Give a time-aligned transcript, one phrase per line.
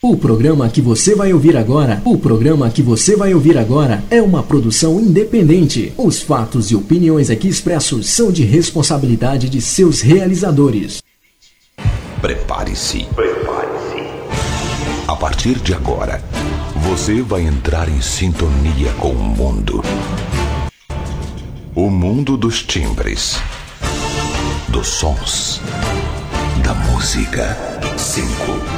[0.00, 4.22] O programa que você vai ouvir agora, o programa que você vai ouvir agora é
[4.22, 5.92] uma produção independente.
[5.96, 11.02] Os fatos e opiniões aqui expressos são de responsabilidade de seus realizadores.
[12.20, 13.06] Prepare-se.
[13.06, 14.06] Prepare-se.
[15.08, 16.22] A partir de agora,
[16.76, 19.82] você vai entrar em sintonia com o mundo.
[21.74, 23.36] O mundo dos timbres,
[24.68, 25.60] dos sons,
[26.62, 27.56] da música.
[27.96, 28.77] 5, 4,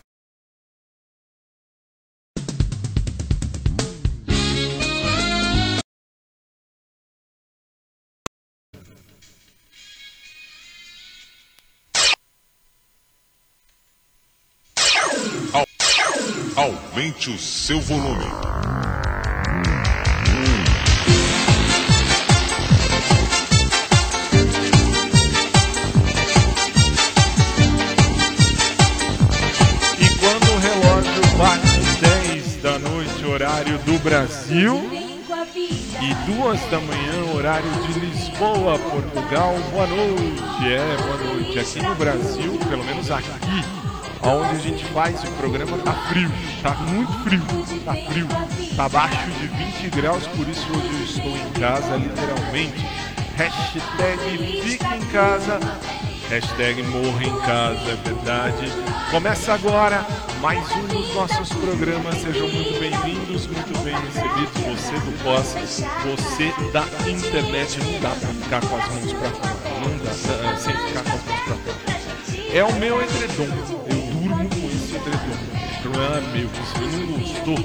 [17.01, 18.25] Aumente o seu volume.
[29.97, 37.33] E quando o relógio bate 10 da noite, horário do Brasil, e duas da manhã,
[37.33, 40.43] horário de Lisboa, Portugal, boa noite.
[40.67, 41.57] É, boa noite.
[41.57, 43.80] Aqui no Brasil, pelo menos aqui,
[44.23, 46.31] onde a gente faz o programa, tá frio.
[46.61, 47.41] Tá muito frio.
[47.85, 48.27] Tá frio.
[48.75, 52.85] Tá abaixo de 20 graus, por isso hoje eu estou em casa, literalmente.
[53.35, 55.59] Hashtag fica em casa.
[56.29, 58.71] Hashtag morra em casa, é verdade.
[59.11, 60.05] Começa agora
[60.39, 62.15] mais um dos nossos programas.
[62.21, 64.81] Sejam muito bem-vindos, muito bem recebidos.
[64.81, 67.79] Você do pós, você da internet.
[67.79, 69.79] Não dá pra ficar com as mãos pra fora.
[69.81, 71.91] Não dá, dá sem ficar com as mãos pra fora.
[72.53, 73.47] É o meu edredom.
[73.89, 74.00] Eu
[75.01, 76.49] O problema é meu.
[76.63, 77.57] Se não gostou,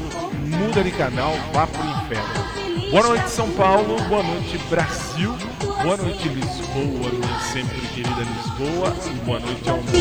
[0.58, 2.90] muda de canal, vá pro inferno.
[2.90, 4.00] Boa noite, São Paulo.
[4.08, 5.34] Boa noite, Brasil.
[5.82, 8.96] Boa noite, Lisboa, minha sempre querida Lisboa.
[9.06, 9.92] E boa noite ao mundo.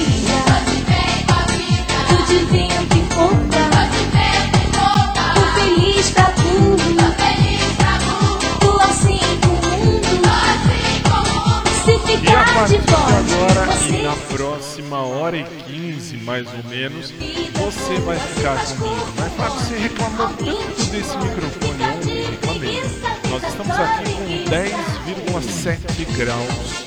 [12.23, 17.99] E a partir de agora e na próxima hora e 15, mais ou menos, você
[18.01, 19.13] vai ficar comigo.
[19.17, 22.81] Mas Fábio, você reclamou tanto desse microfone ontem, reclamei.
[23.29, 26.85] Nós estamos aqui com 10,7 graus.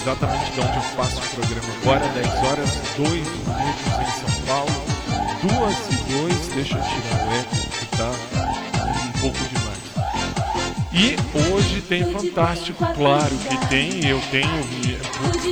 [0.00, 4.94] Exatamente de onde eu faço o programa agora, 10 horas, 2 minutos em São Paulo.
[5.42, 8.33] 2 e 2, deixa eu tirar o eco que tá.
[10.94, 11.16] E
[11.52, 14.48] hoje tem Fantástico, claro que tem, eu tenho,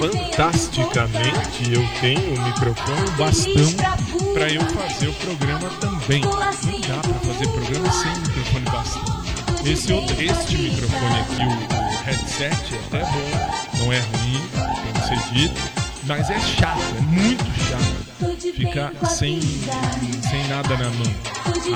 [0.01, 6.21] fantasticamente, eu tenho microfone, bastão para eu fazer o programa também.
[6.21, 9.23] Não dá para fazer programa sem microfone bastão.
[9.65, 14.41] Esse outro, este microfone aqui, o, o headset, é até bom, não é ruim,
[14.95, 15.61] que ser dito,
[16.05, 17.92] mas é chato, é muito chato
[18.51, 21.15] ficar sem, sem nada na mão.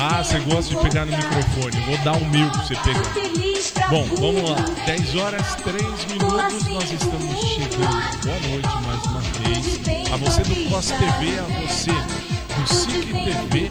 [0.00, 3.88] Ah, você gosta de pegar no microfone, vou dar um mil pra você pegar.
[3.88, 4.56] Bom, vamos lá.
[4.84, 8.24] 10 horas 3 minutos, nós estamos chegando.
[8.24, 10.12] Boa noite mais uma vez.
[10.12, 13.68] A você do COS TV, a você do SIC TV.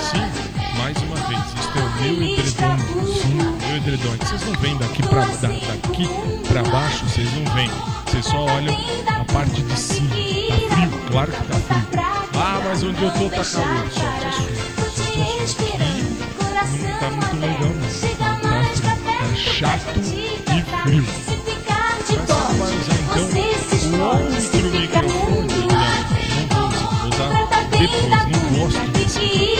[0.00, 1.40] Sim, mais uma vez.
[1.58, 2.78] Este é o meu edredom.
[3.12, 4.14] Sim, meu edredom.
[4.14, 6.08] É Vocês não veem daqui pra, da, daqui
[6.48, 7.70] pra baixo, vocês não veem.
[8.06, 8.74] Vocês só olham
[9.06, 10.08] a parte de cima.
[10.08, 12.17] Tá frio, claro que tá frio.
[12.50, 13.44] Ah, mas onde eu tô tá calor.
[13.44, 13.92] Sorte a sua.
[13.92, 14.48] Sorte a sua.
[16.62, 17.82] Aqui não tá muito legal, não.
[18.16, 18.96] Tá.
[19.18, 21.04] Tá chato e frio.
[22.58, 23.18] Mas então
[23.84, 25.66] o outro microfone?
[26.48, 27.28] Não, vou usar.
[27.68, 28.08] Depois.
[28.08, 28.80] Não gosto.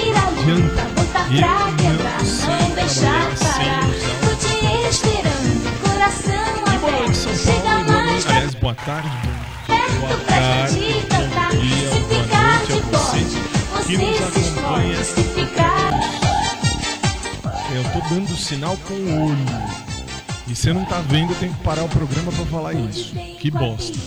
[0.08, 0.56] Não
[1.18, 1.44] adianta.
[1.84, 4.36] Eu não sei trabalhar sem usar o
[6.72, 7.84] E boa noite, São Paulo.
[7.84, 8.28] Boa noite.
[8.28, 9.10] Aliás, boa tarde.
[10.00, 11.07] Boa tarde.
[13.88, 14.98] Que nos acompanha.
[17.74, 19.46] Eu tô dando sinal com o olho.
[20.46, 23.14] E você não tá vendo, eu tenho que parar o programa pra falar isso.
[23.14, 23.98] Que bosta.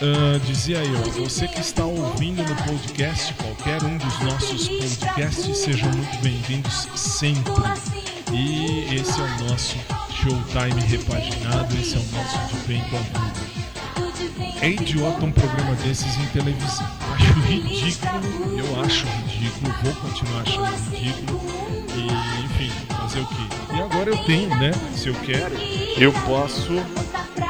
[0.00, 5.90] Ah, dizia eu, você que está ouvindo no podcast, qualquer um dos nossos podcasts, sejam
[5.90, 7.64] muito bem-vindos sempre.
[8.32, 9.76] E esse é o nosso
[10.10, 13.45] Showtime repaginado, esse é o nosso De Bem com a Vida.
[14.60, 16.86] É idiota um programa desses em televisão.
[17.14, 21.40] Acho ridículo, eu acho ridículo, vou continuar achando ridículo.
[21.94, 23.74] E, enfim, fazer o quê?
[23.74, 24.72] E agora eu tenho, né?
[24.94, 25.54] Se eu quero,
[25.98, 26.72] eu posso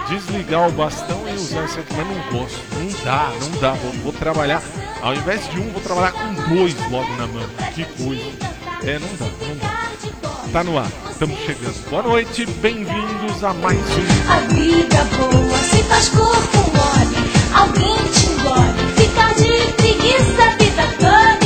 [0.09, 2.61] desligar o bastão e usar esse aqui, mas não posso.
[2.75, 3.73] Não dá, não dá.
[3.73, 4.63] Vou, vou trabalhar,
[5.03, 7.49] ao invés de um, vou trabalhar com dois logo na mão.
[7.75, 8.25] Que coisa.
[8.85, 9.76] É, não dá, não dá.
[10.57, 11.91] Tá no ar, estamos chegando.
[11.91, 14.33] Boa noite, bem-vindos a mais um.
[14.33, 17.15] A vida boa se faz corpo mole.
[17.53, 18.95] Alguém te engole.
[18.97, 21.46] Ficar de preguiça, vida toda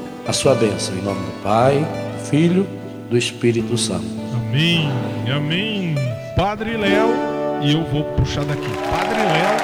[0.25, 0.95] a sua bênção.
[0.97, 2.67] Em nome do Pai, do Filho,
[3.09, 4.05] do Espírito Santo.
[4.33, 4.89] Amém,
[5.33, 5.95] amém.
[6.35, 7.09] Padre Léo,
[7.61, 8.67] e eu vou puxar daqui.
[8.89, 9.57] Padre Léo,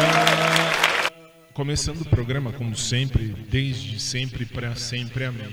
[0.00, 1.10] ah,
[1.52, 5.52] começando o programa como sempre, desde sempre para sempre, amém.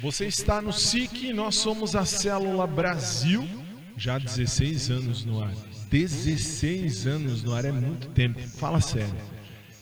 [0.00, 3.46] Você está no SIC, nós somos a Célula Brasil,
[3.96, 5.52] já há 16 anos no ar.
[5.90, 9.33] 16 anos no ar é muito tempo, fala sério.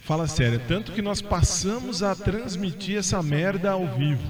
[0.02, 4.22] Fala sério, tanto que nós passamos a transmitir essa merda ao vivo.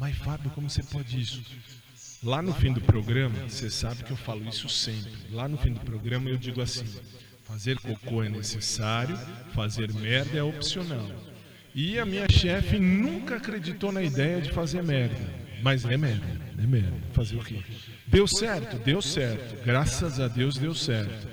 [0.00, 1.42] Mas Fábio, como você pode isso?
[2.22, 5.12] Lá no fim do programa, você sabe que eu falo isso sempre.
[5.30, 6.86] Lá no fim do programa eu digo assim:
[7.44, 9.18] fazer cocô é necessário,
[9.54, 11.06] fazer merda é opcional.
[11.74, 15.42] E a minha chefe nunca acreditou na ideia de fazer merda.
[15.62, 16.26] Mas é merda,
[16.58, 16.96] é merda.
[17.12, 17.60] Fazer o quê?
[18.06, 19.62] Deu certo, deu certo.
[19.62, 21.31] Graças a Deus deu certo.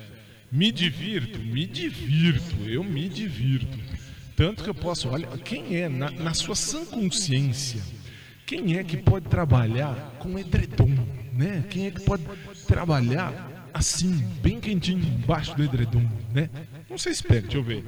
[0.51, 3.77] Me divirto, me divirto, eu me divirto.
[4.35, 7.81] Tanto que eu posso, olha, quem é, na, na sua sã consciência,
[8.45, 10.95] quem é que pode trabalhar com edredom,
[11.33, 11.63] né?
[11.69, 12.23] Quem é que pode
[12.67, 14.11] trabalhar assim,
[14.41, 16.03] bem quentinho, embaixo do edredom,
[16.33, 16.49] né?
[16.89, 17.83] Não sei se pega, deixa eu ver.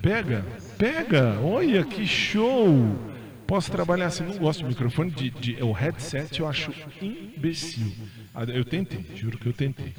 [0.00, 0.44] Pega,
[0.78, 2.98] pega, olha que show!
[3.46, 6.72] Posso trabalhar assim, não gosto de microfone, de, de, o headset eu acho
[7.02, 7.92] imbecil.
[8.34, 9.92] Ah, Eu tentei, juro que eu tentei.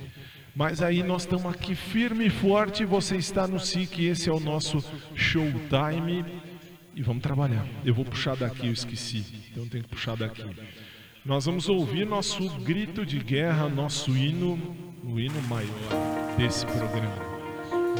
[0.55, 4.39] Mas aí nós estamos aqui firme e forte, você está no SIC, esse é o
[4.39, 6.23] nosso showtime.
[6.95, 7.67] E vamos trabalhar.
[7.83, 9.25] Eu vou puxar daqui, eu esqueci.
[9.51, 10.45] Então tem que puxar daqui.
[11.25, 14.57] Nós vamos ouvir nosso grito de guerra, nosso hino,
[15.03, 15.67] o hino maior
[16.37, 17.35] desse programa.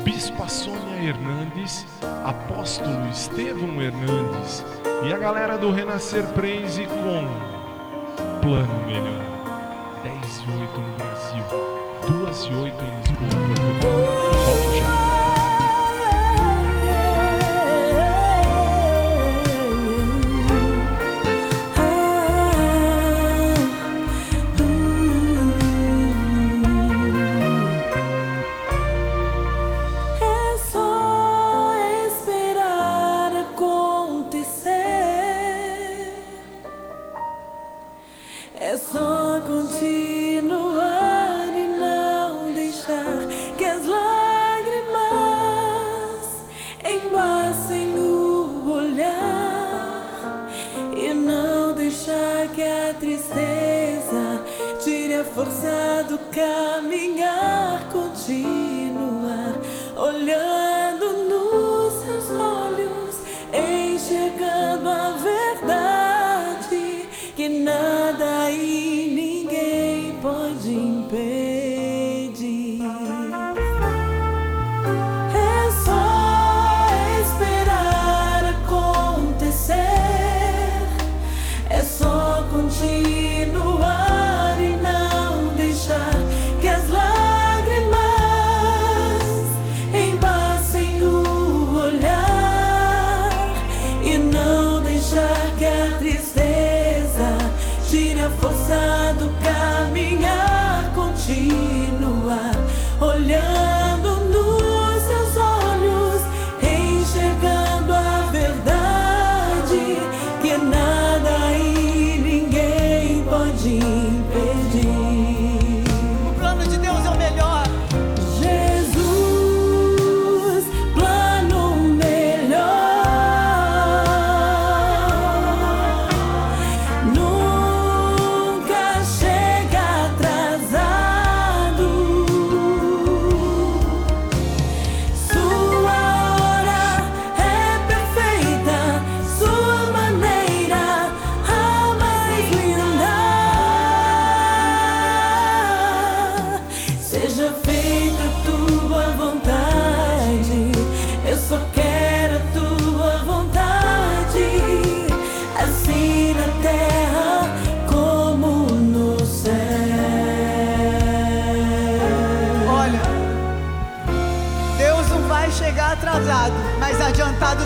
[0.06, 1.86] Bispa Sônia Hernandes,
[2.24, 4.64] Apóstolo Estevão Hernandes
[5.06, 9.26] e a galera do Renascer Praise com Plano Melhor.
[10.04, 14.25] 10 e 8 no Brasil, 2 e 8 em Lisboa.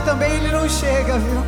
[0.09, 1.43] Também ele não chega, viu?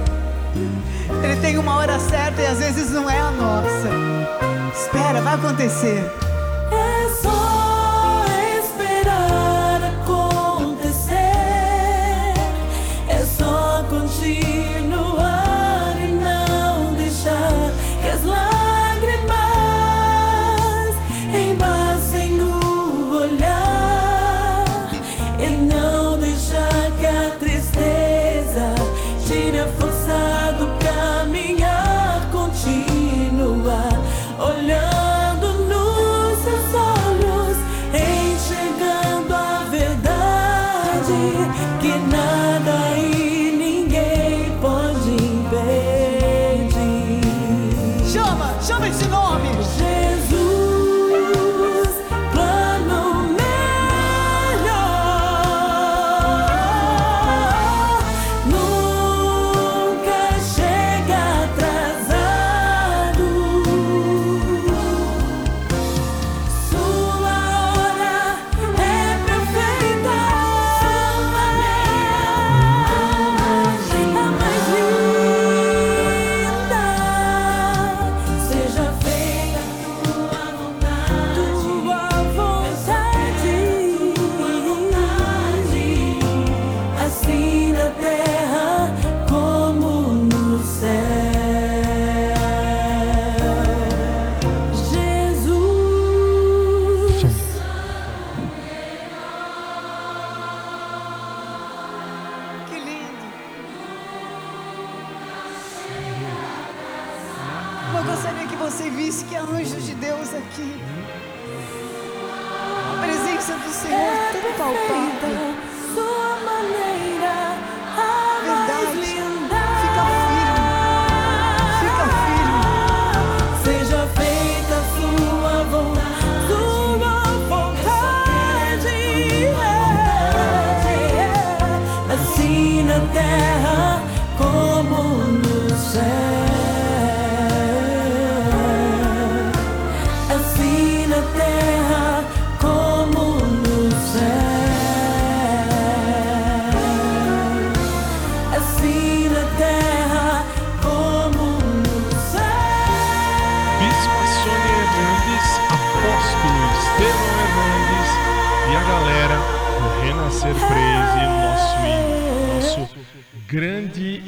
[1.23, 3.89] Ele tem uma hora certa e às vezes não é a nossa.
[4.71, 6.30] Espera, vai acontecer.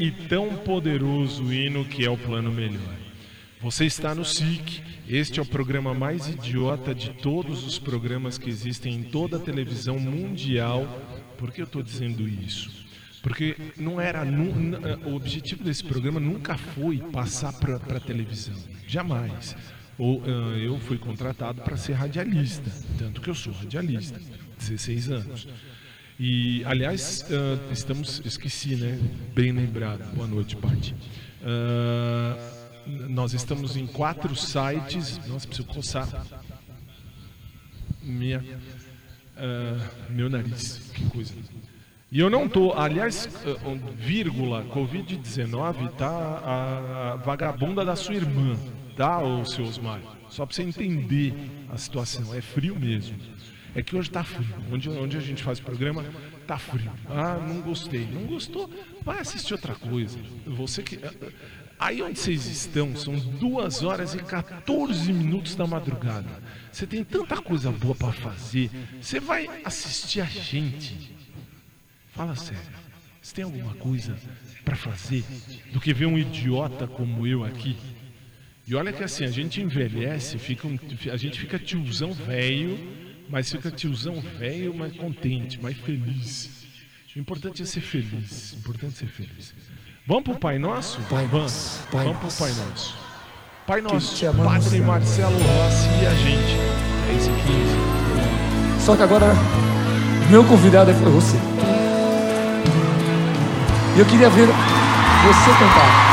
[0.03, 2.93] E tão poderoso hino que é o Plano Melhor.
[3.61, 8.49] Você está no SIC, este é o programa mais idiota de todos os programas que
[8.49, 10.85] existem em toda a televisão mundial.
[11.37, 12.69] Por que eu estou dizendo isso?
[13.21, 18.55] Porque não era n- o objetivo desse programa nunca foi passar para a televisão,
[18.85, 19.55] jamais.
[19.97, 24.19] Ou ah, eu fui contratado para ser radialista, tanto que eu sou radialista,
[24.59, 25.47] 16 anos.
[26.19, 28.99] E aliás, ah, estamos, esqueci, né?
[29.33, 30.03] Bem lembrado.
[30.15, 30.95] Boa noite, Paty.
[31.43, 32.37] Ah,
[33.09, 35.19] nós estamos em quatro sites.
[35.27, 36.07] Nossa, preciso coçar
[38.01, 38.43] minha,
[39.37, 40.91] ah, meu nariz.
[40.93, 41.33] Que coisa.
[42.11, 43.27] E eu não tô, aliás,
[43.97, 48.55] vírgula, Covid-19 tá a, a vagabunda da sua irmã,
[48.95, 49.99] tá, ô seu Osmar?
[50.29, 51.33] Só pra você entender
[51.71, 53.17] a situação, é frio mesmo.
[53.75, 54.47] É que hoje tá frio.
[54.71, 56.05] Onde, onde a gente faz o programa,
[56.45, 56.91] tá frio.
[57.09, 58.05] Ah, não gostei.
[58.11, 58.69] Não gostou?
[59.03, 60.17] Vai assistir outra coisa.
[60.45, 60.99] Você que.
[61.79, 66.29] Aí onde vocês estão são 2 horas e 14 minutos da madrugada.
[66.71, 68.69] Você tem tanta coisa boa pra fazer.
[69.01, 71.13] Você vai assistir a gente.
[72.11, 72.61] Fala sério.
[73.21, 74.15] Você tem alguma coisa
[74.63, 75.23] pra fazer
[75.71, 77.75] do que ver um idiota como eu aqui?
[78.67, 80.77] E olha que assim, a gente envelhece, fica um-
[81.11, 82.77] a gente fica tiozão velho,
[83.29, 86.65] mas fica tiozão velho, mas contente, mais feliz.
[87.15, 88.53] O importante é ser feliz.
[88.53, 89.53] O importante é ser feliz.
[90.05, 90.99] Vamos pro Pai Nosso?
[91.09, 91.79] Pai Vamos.
[91.91, 92.45] Pai Vamos pro.
[92.45, 92.97] Pai Nosso.
[93.65, 94.81] Pai Nosso, te amamos, Padre.
[94.81, 96.57] Marcelo Rossi e a gente.
[97.09, 98.81] É isso aqui.
[98.81, 99.27] Só que agora,
[100.29, 101.37] meu convidado é você.
[103.95, 106.12] E eu queria ver você cantar.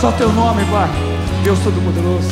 [0.00, 0.88] Só teu nome, Pai.
[1.42, 2.28] Deus Todo-Poderoso.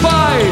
[0.00, 0.51] Pai!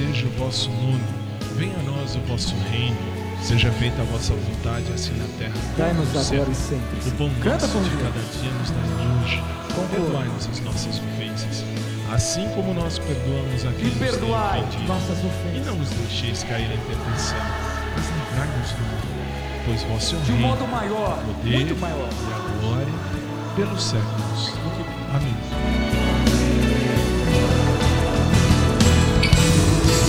[0.00, 1.00] seja o vosso nome.
[1.56, 2.96] Venha a nós o vosso reino.
[3.42, 6.46] Seja feita a vossa vontade, assim na terra como Dai-nos no céu.
[6.50, 7.08] e sempre.
[7.08, 9.42] O pão Canta nosso de cada dia nos dai hoje.
[9.90, 11.64] Perdoai-nos as nossas ofensas,
[12.12, 15.66] assim como nós perdoamos a quem E nos perdoai nossas E ofensas.
[15.66, 17.38] não nos deixeis cair em tentação,
[17.96, 19.64] mas livrai-nos do mal.
[19.64, 22.08] Pois vosso é o De um reino, modo maior, poder muito maior.
[22.10, 22.94] e a glória
[23.56, 24.19] pelos séculos.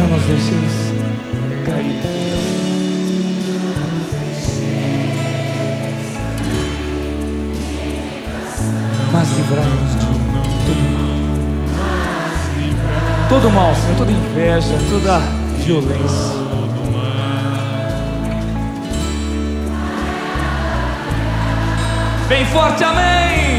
[0.00, 0.92] Não nos deixeis
[1.64, 2.00] cair.
[9.12, 9.98] Mas livrai-nos de
[10.66, 11.06] todo mal.
[13.28, 15.20] Todo mal, Senhor, toda inveja, toda
[15.64, 16.36] violência.
[22.28, 23.55] Bem forte, amém!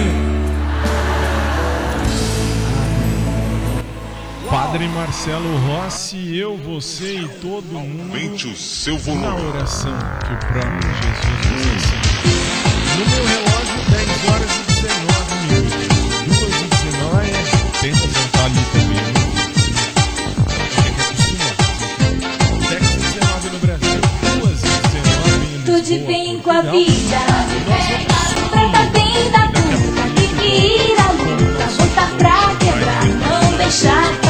[4.49, 8.99] Padre Marcelo Rossi, eu, você e todo mundo Aumente o seu na
[9.31, 9.47] volume.
[9.49, 9.91] oração
[10.25, 12.01] que o próprio Jesus nos ensina.
[12.97, 15.73] No meu relógio, 10 horas e 19 minutos.
[16.39, 17.31] 2 e 19,
[17.81, 18.97] tenta sentar ali também.
[18.97, 19.13] né?
[20.81, 21.53] Tem que acostumar.
[22.69, 23.99] 10 e 19 no Brasil,
[24.39, 27.19] 2 e 19 em Tudo de bem com a vida.
[28.49, 29.47] Trata bem da
[30.15, 34.26] tem que ir à luta, botar pra quebrar, não deixar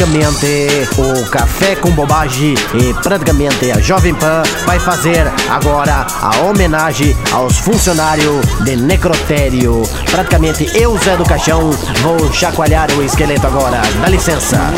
[0.00, 7.14] Praticamente o Café com Bobagem e praticamente a Jovem Pan vai fazer agora a homenagem
[7.30, 9.82] aos funcionários de necrotério.
[10.10, 13.82] Praticamente eu, Zé do Caixão, vou chacoalhar o esqueleto agora.
[14.00, 14.72] Dá licença.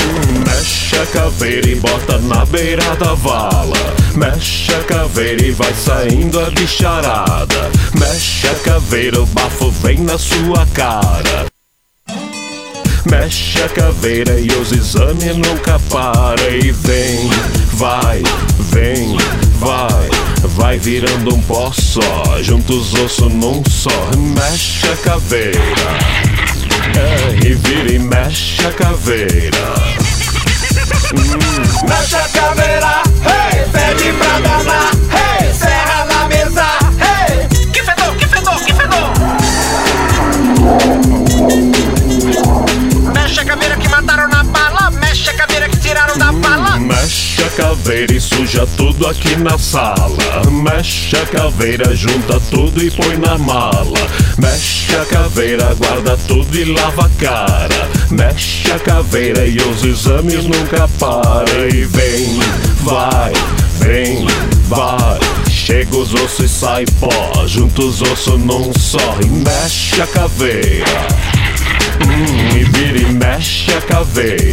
[0.45, 3.79] Mexe a caveira e bota na beira da vala.
[4.17, 7.71] Mexe a caveira e vai saindo a bicharada.
[7.97, 11.52] Mexe a caveira, o bafo vem na sua cara.
[13.11, 17.31] Mexe a caveira e os exames nunca para E vem,
[17.73, 18.23] vai,
[18.71, 19.17] vem,
[19.59, 20.11] vai
[20.55, 25.59] Vai virando um pó só Junta os ossos num só Mexe a caveira
[26.97, 30.03] é, E vira e mexe a caveira
[31.15, 31.63] Hum.
[31.87, 36.65] Mexe a caveira, hey, pede pra danar, hey, serra na mesa,
[36.99, 37.49] hey.
[37.71, 39.13] Que fedor, que fedor, que fedor.
[46.83, 50.17] Mexe a caveira e suja tudo aqui na sala.
[50.51, 53.99] Mexe a caveira, junta tudo e põe na mala.
[54.37, 57.89] Mexe a caveira, guarda tudo e lava a cara.
[58.11, 61.69] Mexe a caveira e os exames nunca param.
[61.73, 62.41] E vem,
[62.81, 63.33] vai,
[63.79, 64.27] vem,
[64.67, 65.21] vai.
[65.49, 67.47] Chega os ossos e sai pó.
[67.47, 71.07] Junta os ossos num só e mexe a caveira.
[72.05, 74.52] Hum, e vira e mexe a caveira.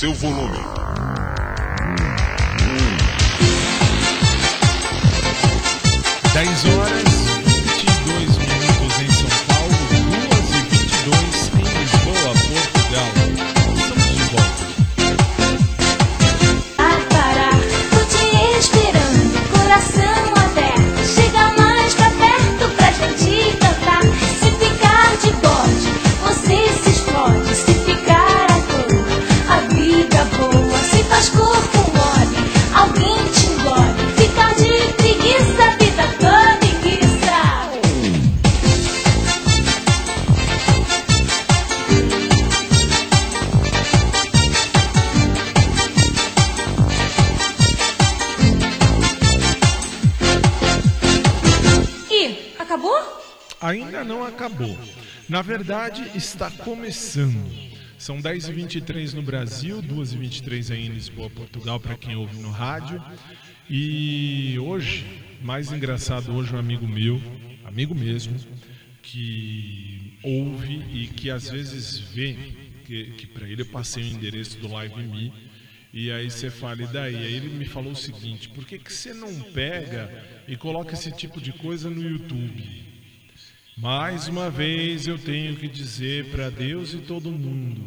[0.00, 1.09] Seu volume.
[56.14, 57.38] Está começando.
[57.98, 63.02] São 10h23 no Brasil, 2h23 aí em Lisboa, Portugal, para quem ouve no rádio.
[63.68, 65.04] E hoje,
[65.42, 67.20] mais engraçado, hoje um amigo meu,
[67.64, 68.34] amigo mesmo,
[69.02, 72.36] que ouve e que às vezes vê,
[72.84, 75.32] que, que para ele eu passei o endereço do Live Me,
[75.92, 77.16] e aí você fala, e daí?
[77.16, 80.10] Aí ele me falou o seguinte, por que, que você não pega
[80.48, 82.89] e coloca esse tipo de coisa no YouTube?
[83.76, 87.82] Mais uma vez eu tenho que dizer para Deus e todo mundo: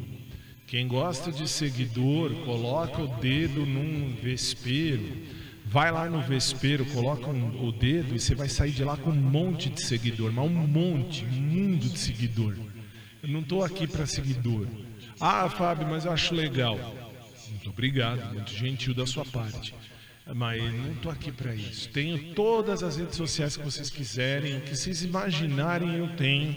[0.65, 5.17] quem gosta de seguidor, coloca o dedo num vespeiro,
[5.65, 9.11] vai lá no vespeiro, coloca um- o dedo e você vai sair de lá com
[9.11, 12.55] um monte de seguidor, mas um monte, um mundo de seguidor.
[13.21, 14.67] Eu não estou aqui para seguidor.
[15.19, 16.77] Ah, Fábio, mas eu acho legal.
[17.49, 19.73] Muito obrigado, muito gentil da sua parte.
[20.25, 21.89] Mas não estou aqui para isso.
[21.89, 26.55] Tenho todas as redes sociais que vocês quiserem, o que vocês imaginarem eu tenho.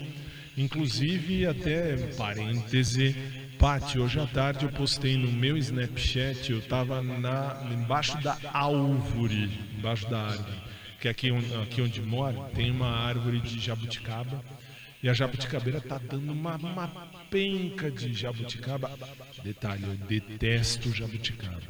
[0.57, 3.15] Inclusive, até parêntese,
[3.59, 7.01] Pati, hoje à tarde eu postei no meu Snapchat, eu estava
[7.73, 10.57] embaixo da árvore, embaixo da árvore,
[11.01, 14.43] que aqui, on- aqui onde moro tem uma árvore de jabuticaba,
[15.01, 16.87] e a jabuticabeira tá dando uma, uma
[17.29, 18.91] penca de jabuticaba.
[19.43, 21.61] Detalhe, eu detesto jabuticaba.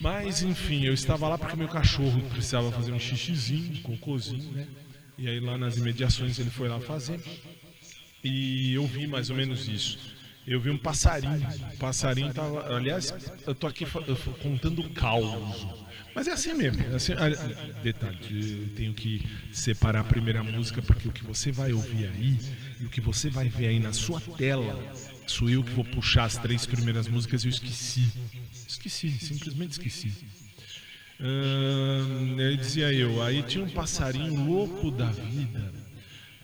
[0.00, 4.66] Mas enfim, eu estava lá porque meu cachorro precisava fazer um xixizinho, um cocôzinho, né?
[5.18, 7.20] E aí lá nas imediações ele foi lá fazer.
[8.22, 9.98] E eu vi mais ou menos isso.
[10.46, 11.44] Eu vi um passarinho.
[11.74, 12.76] O passarinho tava.
[12.76, 13.12] Aliás,
[13.46, 13.84] eu tô aqui
[14.42, 15.66] contando o caos.
[16.14, 16.82] Mas é assim mesmo.
[16.82, 17.12] é assim-
[17.82, 18.18] detalhe,
[18.62, 22.38] eu tenho que separar a primeira música, porque o que você vai ouvir aí
[22.80, 24.82] e o que você vai ver aí na sua tela
[25.26, 28.12] sou eu que vou puxar as três primeiras músicas e eu esqueci.
[28.68, 30.12] Esqueci, simplesmente esqueci.
[31.18, 35.72] Ahn, aí dizia eu, aí tinha um passarinho louco da vida,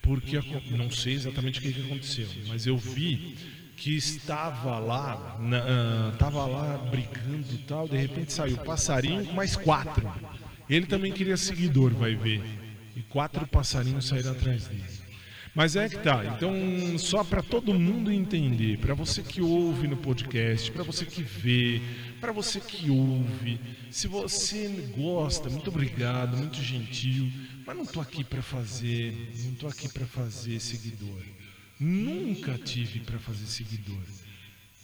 [0.00, 0.40] porque
[0.70, 3.36] não sei exatamente o que, aconteceu, mas eu vi
[3.76, 9.56] que estava lá, na, estava lá brigando e tal, de repente saiu passarinho com mais
[9.56, 10.10] quatro.
[10.70, 12.40] Ele também queria seguidor, vai ver.
[12.96, 15.01] E quatro passarinhos saíram atrás dele.
[15.54, 16.24] Mas é que tá.
[16.24, 16.54] Então,
[16.98, 21.80] só para todo mundo entender, para você que ouve no podcast, para você que vê,
[22.20, 23.60] para você que ouve,
[23.90, 27.30] se você gosta, muito obrigado, muito gentil,
[27.66, 29.12] mas não tô aqui para fazer,
[29.44, 31.20] não tô aqui para fazer seguidor.
[31.78, 34.02] Nunca tive para fazer seguidor.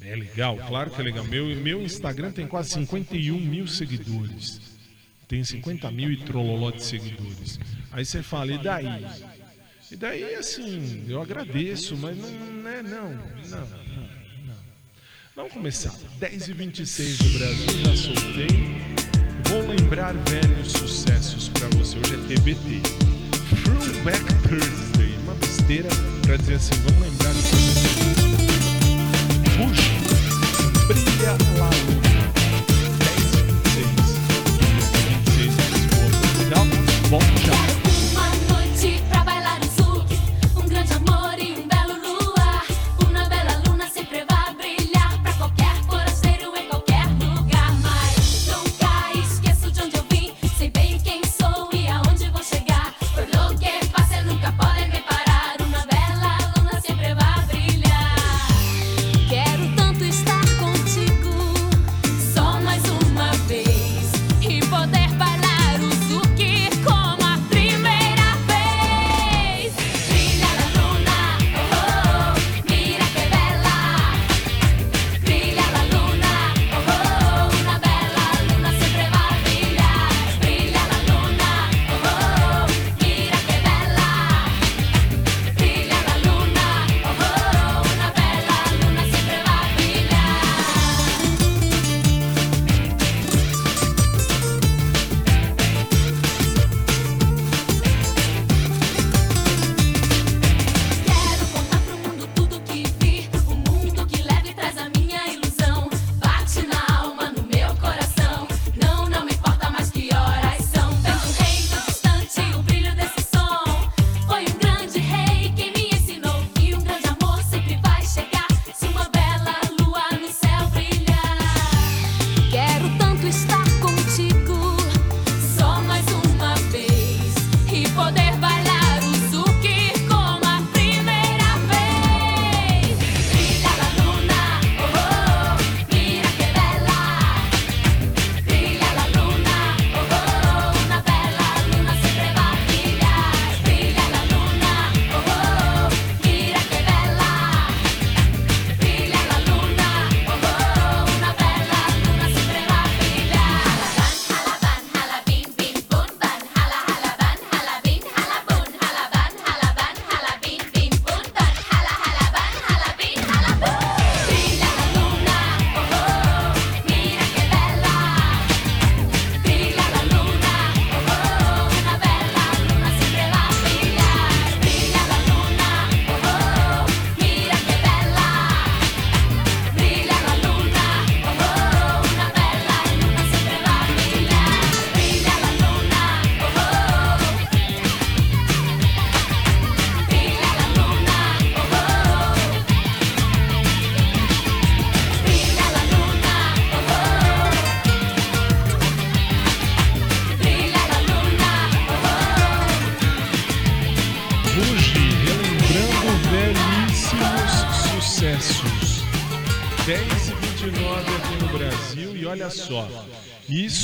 [0.02, 1.24] É legal, claro que é legal.
[1.24, 4.60] Meu, meu Instagram tem quase 51 mil seguidores.
[5.26, 7.58] Tem 50 mil e trololó de seguidores.
[7.90, 9.04] Aí você fala, e daí?
[9.90, 13.68] E daí, assim, eu agradeço, mas não, não é, não, não, não.
[15.34, 15.94] Vamos começar.
[16.18, 18.48] 10 e 26 do Brasil, já soltei.
[19.48, 21.96] Vou lembrar velhos sucessos pra você.
[21.98, 22.82] Hoje é TBT.
[23.64, 25.14] Throwback Thursday.
[25.22, 25.88] Uma besteira
[26.22, 27.40] pra dizer assim, vamos lembrar de
[29.56, 29.92] Puxa,
[30.86, 32.28] brilha lá luna.
[32.98, 33.86] 10 e 26.
[37.08, 37.47] 26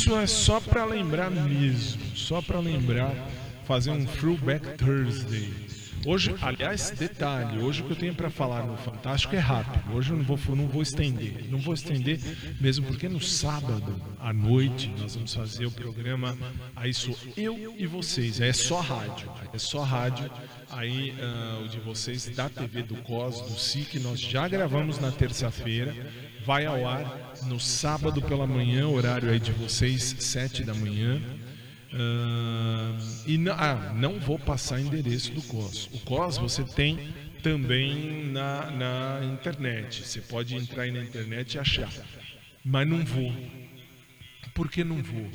[0.04, 3.14] isso é só para lembrar mesmo, só para lembrar,
[3.64, 5.50] fazer um Throwback Thursday.
[6.04, 9.94] Hoje, aliás, detalhe, hoje o que eu tenho para falar no Fantástico é rápido.
[9.94, 12.20] Hoje eu não vou, não vou estender, não vou estender
[12.60, 16.36] mesmo porque no sábado à noite nós vamos fazer o programa.
[16.76, 20.30] Aí sou eu e vocês, é só rádio, é só rádio.
[20.68, 25.10] Aí uh, o de vocês da TV do COS, do SIC, nós já gravamos na
[25.10, 25.94] terça-feira,
[26.44, 31.20] vai ao ar no sábado pela manhã, horário aí de vocês, sete da manhã.
[31.92, 35.88] Uh, e não, ah, não vou passar endereço do COS.
[35.92, 40.02] O COS você tem também na, na internet.
[40.04, 41.92] Você pode entrar aí na internet e achar.
[42.64, 43.32] Mas não vou.
[44.54, 45.30] Por que não vou?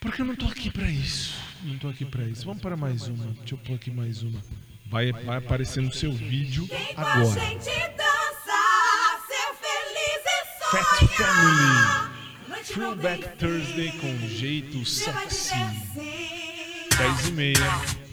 [0.00, 1.34] Porque eu não estou aqui para isso.
[1.62, 2.44] Não estou aqui para isso.
[2.44, 3.26] Vamos para mais uma.
[3.38, 4.42] Deixa eu pôr aqui mais uma.
[4.86, 7.40] Vai, vai aparecer no seu vídeo agora.
[10.76, 12.64] Fat Family.
[12.64, 15.54] Throwback Thursday com jeito sexy.
[16.98, 18.06] 10 e meia.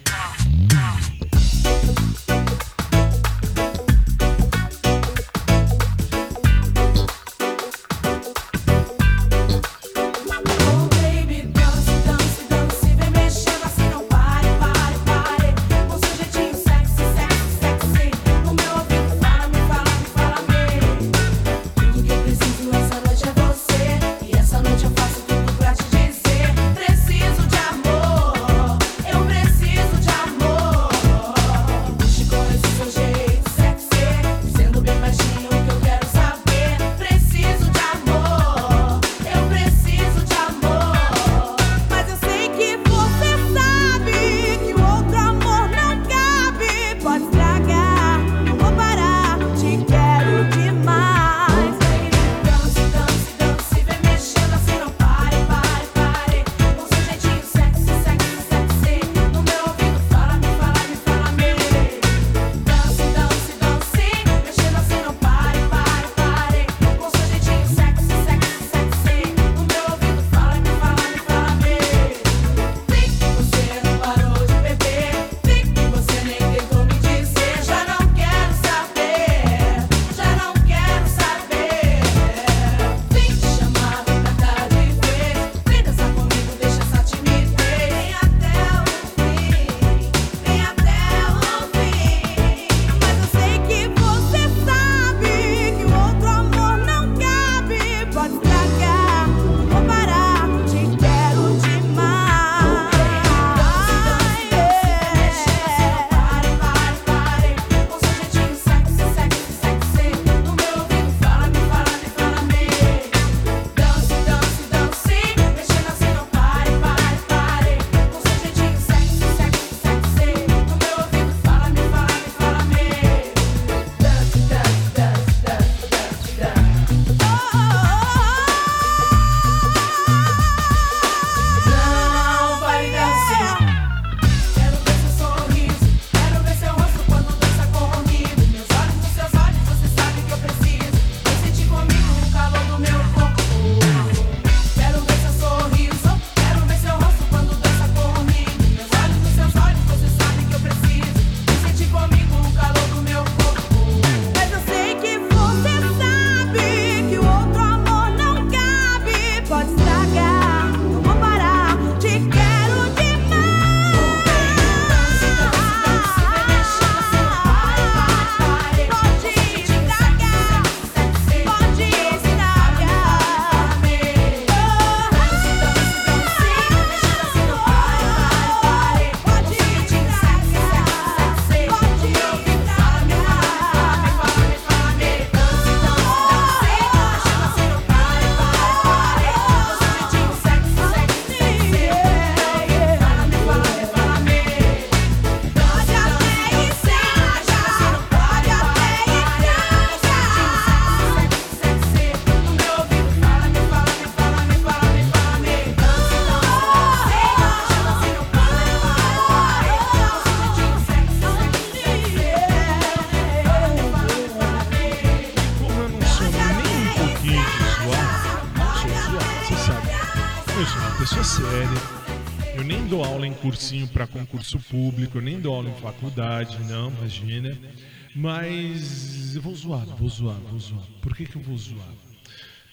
[228.16, 230.86] Mas eu vou zoar, vou zoar, vou zoar.
[231.02, 231.90] Por que, que eu vou zoar?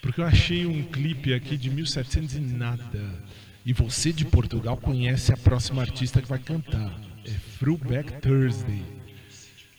[0.03, 3.24] Porque eu achei um clipe aqui de 1700 e nada.
[3.64, 6.99] E você de Portugal conhece a próxima artista que vai cantar.
[7.24, 8.82] É Throwback Thursday.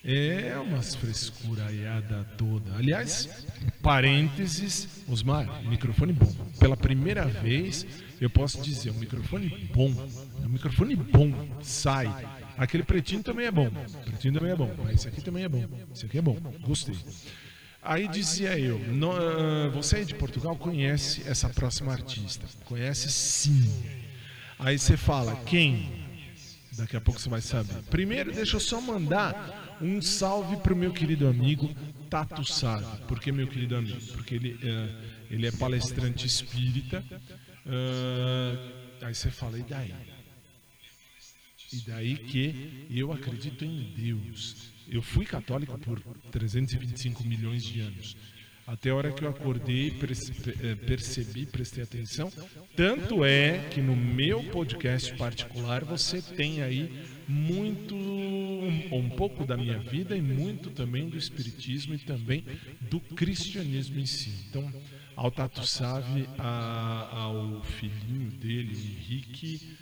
[0.03, 2.75] É umas frescuraiada toda.
[2.75, 3.45] Aliás,
[3.83, 6.33] parênteses, Osmar, microfone bom.
[6.59, 7.85] Pela primeira vez,
[8.19, 9.93] eu posso dizer, um microfone bom,
[10.43, 11.31] um microfone bom
[11.61, 12.07] sai
[12.57, 13.69] Aquele pretinho também é bom.
[14.05, 14.73] Pretinho também é bom.
[14.83, 15.65] Mas esse aqui também é bom.
[15.93, 16.37] Esse aqui é bom.
[16.61, 16.95] Gostei.
[17.83, 18.79] Aí dizia eu,
[19.11, 22.45] ah, você aí de Portugal conhece essa próxima artista?
[22.65, 23.67] Conhece sim.
[24.59, 25.91] Aí você fala, quem?
[26.77, 27.73] Daqui a pouco você vai saber.
[27.89, 31.73] Primeiro, deixa eu só mandar um salve pro meu querido amigo
[32.07, 32.85] Tato Sade.
[33.07, 33.99] Por que meu querido amigo?
[34.13, 34.89] Porque ele, eh,
[35.31, 37.03] ele é palestrante espírita.
[37.65, 39.93] Ah, aí você fala, e daí?
[41.73, 44.71] E daí que eu acredito em Deus.
[44.89, 46.01] Eu fui católico por
[46.31, 48.17] 325 milhões de anos.
[48.67, 52.31] Até a hora que eu acordei, eh, percebi, prestei atenção.
[52.75, 56.89] Tanto é que no meu podcast particular você tem aí
[57.27, 62.45] muito, um, um pouco da minha vida e muito também do espiritismo e também
[62.81, 64.31] do cristianismo em si.
[64.49, 64.71] Então,
[65.15, 69.75] ao Tato Save, ao filhinho dele, Henrique,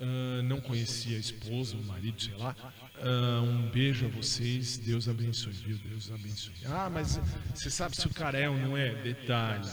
[0.00, 2.56] ah, não conhecia a esposa, o marido, sei lá.
[2.96, 5.78] Ah, um beijo a vocês, Deus abençoe, viu?
[5.78, 6.54] Deus abençoe.
[6.64, 7.20] Ah, mas
[7.54, 8.94] você sabe se o cara é ou não é?
[9.02, 9.68] Detalhe.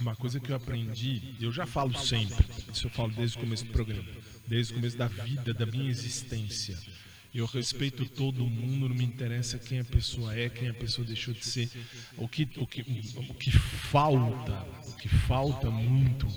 [0.00, 3.64] Uma coisa que eu aprendi, eu já falo sempre, isso eu falo desde o começo
[3.64, 4.08] do programa,
[4.46, 6.78] desde o começo da vida, da minha existência.
[7.34, 11.34] Eu respeito todo mundo, não me interessa quem a pessoa é, quem a pessoa deixou
[11.34, 11.68] de ser.
[12.16, 12.80] O que, o que,
[13.16, 16.28] o que falta, o que falta muito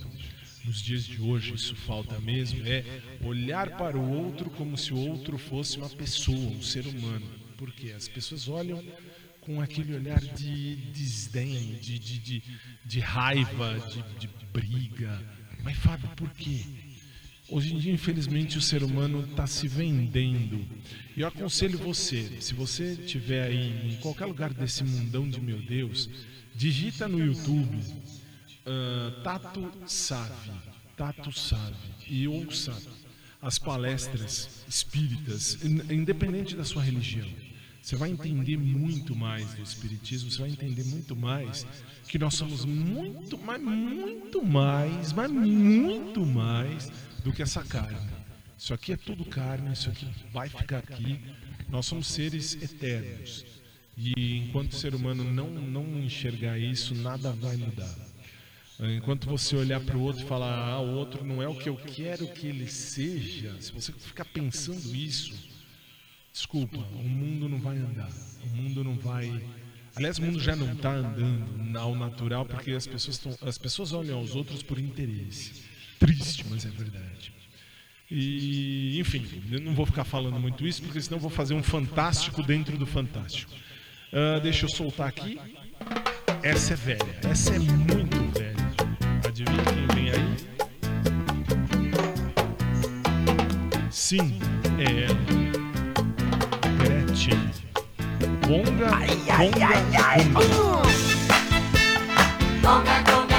[0.66, 2.84] nos dias de hoje, isso falta mesmo, é
[3.24, 7.26] olhar para o outro como se o outro fosse uma pessoa, um ser humano.
[7.58, 8.84] Porque as pessoas olham
[9.40, 12.44] com aquele olhar de desdém, de, de, de,
[12.86, 15.22] de raiva, de, de briga.
[15.64, 16.62] Mas, Fábio, por quê?
[17.50, 20.66] Hoje em dia, infelizmente, o ser humano está se vendendo.
[21.18, 25.62] E eu aconselho você, se você estiver aí em qualquer lugar desse mundão de meu
[25.62, 26.10] Deus,
[26.56, 27.78] digita no YouTube
[28.66, 30.52] ah, Tato Save,
[30.98, 31.76] Tato Save,
[32.08, 32.76] e ouça
[33.42, 37.28] as palestras espíritas, in- independente da sua religião.
[37.82, 41.66] Você vai entender muito mais do espiritismo, você vai entender muito mais
[42.08, 46.92] que nós somos muito, mas muito mais, mas muito mais
[47.24, 47.98] do que essa carne.
[48.56, 51.20] Isso aqui é tudo carne, isso aqui vai ficar aqui.
[51.70, 53.44] Nós somos seres eternos.
[53.98, 58.11] E enquanto o ser humano não, não enxergar isso, nada vai mudar.
[58.82, 61.70] Enquanto você olhar para o outro e falar, ah, o outro não é o que
[61.70, 65.34] eu quero que ele seja, se você ficar pensando isso,
[66.34, 68.10] desculpa, o mundo não vai andar.
[68.44, 69.46] O mundo não vai.
[69.96, 73.94] Aliás, o mundo já não está andando ao natural porque as pessoas, tão, as pessoas
[73.94, 75.62] olham aos outros por interesse.
[76.00, 77.32] Triste, mas é verdade.
[78.10, 81.62] E, enfim, eu não vou ficar falando muito isso porque senão eu vou fazer um
[81.62, 83.54] fantástico dentro do fantástico.
[84.12, 85.40] Ah, deixa eu soltar aqui.
[86.42, 88.21] Essa é velha, essa é muito.
[89.42, 90.38] Adivinha quem vem aí?
[93.90, 94.40] Sim,
[94.78, 95.22] é ela.
[96.78, 97.42] Gretchen.
[98.48, 98.90] Bonga,
[99.38, 99.68] bonga,
[100.34, 100.62] bonga.
[102.62, 103.31] Conga, conga,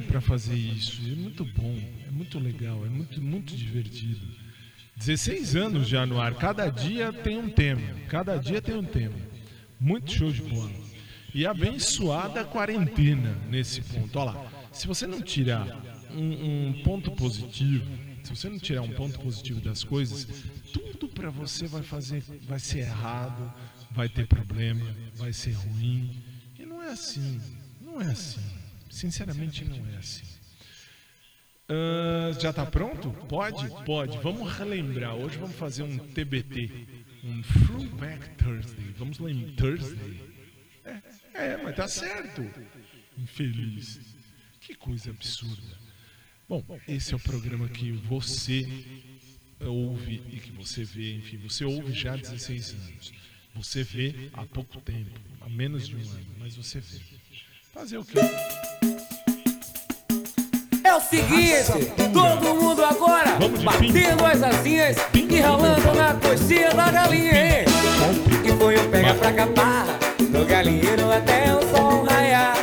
[0.00, 1.00] pra fazer isso.
[1.06, 4.20] É muito bom, é muito legal, é muito, muito divertido.
[4.96, 6.34] 16 anos já no ar.
[6.34, 7.82] Cada dia tem um tema.
[8.08, 9.16] Cada dia tem um tema.
[9.78, 10.72] Muito show de bola.
[11.34, 14.18] E abençoada quarentena nesse ponto.
[14.18, 14.52] Olha lá.
[14.72, 15.66] Se você não tirar
[16.10, 17.84] um, um ponto positivo,
[18.24, 20.26] se você não tirar um ponto positivo das coisas,
[20.72, 23.52] tudo pra você vai fazer, vai ser errado,
[23.90, 24.84] vai ter problema,
[25.14, 26.22] vai ser ruim.
[26.58, 27.40] E não é assim.
[27.80, 28.55] Não é assim.
[28.96, 30.24] Sinceramente, não é assim.
[31.68, 33.10] Ah, já tá pronto?
[33.28, 33.68] Pode?
[33.84, 34.16] Pode.
[34.18, 35.14] Vamos relembrar.
[35.14, 36.70] Hoje vamos fazer um TBT.
[37.22, 38.94] Um Throwback Thursday.
[38.96, 39.54] Vamos lembrar.
[39.54, 40.20] Thursday?
[40.82, 41.02] É,
[41.34, 42.42] é, mas tá certo.
[43.18, 44.00] Infeliz.
[44.62, 45.76] Que coisa absurda.
[46.48, 48.66] Bom, esse é o programa que você
[49.60, 51.16] ouve e que você vê.
[51.16, 53.12] Enfim, você ouve já há 16 anos.
[53.56, 55.20] Você vê há pouco tempo.
[55.42, 56.36] Há menos de um ano.
[56.38, 57.15] Mas você vê.
[57.76, 58.20] Fazer o quê?
[60.82, 67.32] É o seguinte, todo mundo agora batendo as asinhas e ralando na coxinha da galinha,
[67.32, 67.64] hein?
[68.42, 69.86] E foi um pega pra capar,
[70.30, 72.56] no galinheiro até o sol raiar.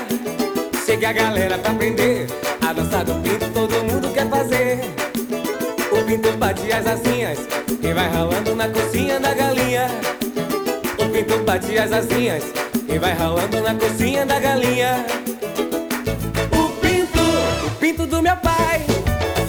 [0.83, 2.25] Chega a galera pra aprender,
[2.67, 4.79] a dança do pinto todo mundo quer fazer.
[5.91, 7.37] O pinto bate as asinhas
[7.69, 9.87] e vai ralando na coxinha da galinha.
[10.97, 12.43] O pinto bate as asinhas
[12.93, 15.05] e vai ralando na coxinha da galinha.
[16.51, 17.21] O pinto,
[17.65, 18.85] o pinto do meu pai.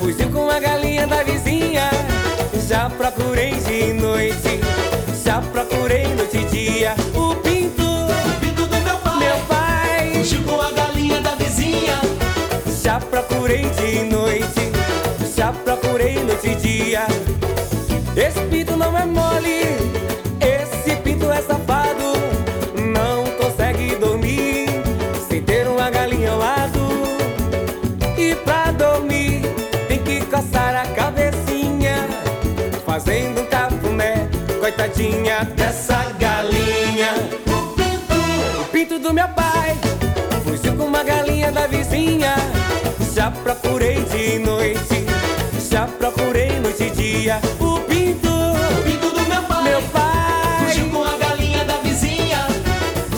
[0.00, 1.90] Fugiu com a galinha da vizinha.
[2.66, 4.60] Já procurei de noite
[5.22, 6.94] Já procurei noite e dia.
[7.14, 9.18] O pinto, o pinto do meu pai.
[9.18, 10.12] Meu pai.
[10.14, 12.00] Fugiu com a galinha da vizinha.
[12.82, 14.72] Já procurei de noite
[15.36, 17.06] Já procurei noite e dia
[34.94, 37.10] Coitadinha dessa galinha.
[37.48, 39.76] O pinto, o pinto do meu pai
[40.44, 42.36] Fugiu com uma galinha da vizinha.
[43.12, 45.04] Já procurei de noite
[45.68, 47.40] Já procurei noite e dia.
[47.58, 52.46] O pinto, o pinto do meu pai Meu pai Fugiu com a galinha da vizinha.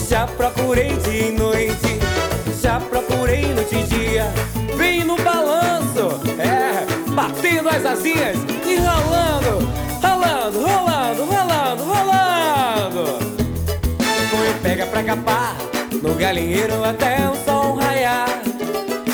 [0.08, 2.00] Já procurei de noite
[2.62, 4.32] Já procurei noite e dia.
[4.78, 8.76] Vem no balanço É, batendo as asinhas E
[16.02, 18.28] No galinheiro até o sol raiar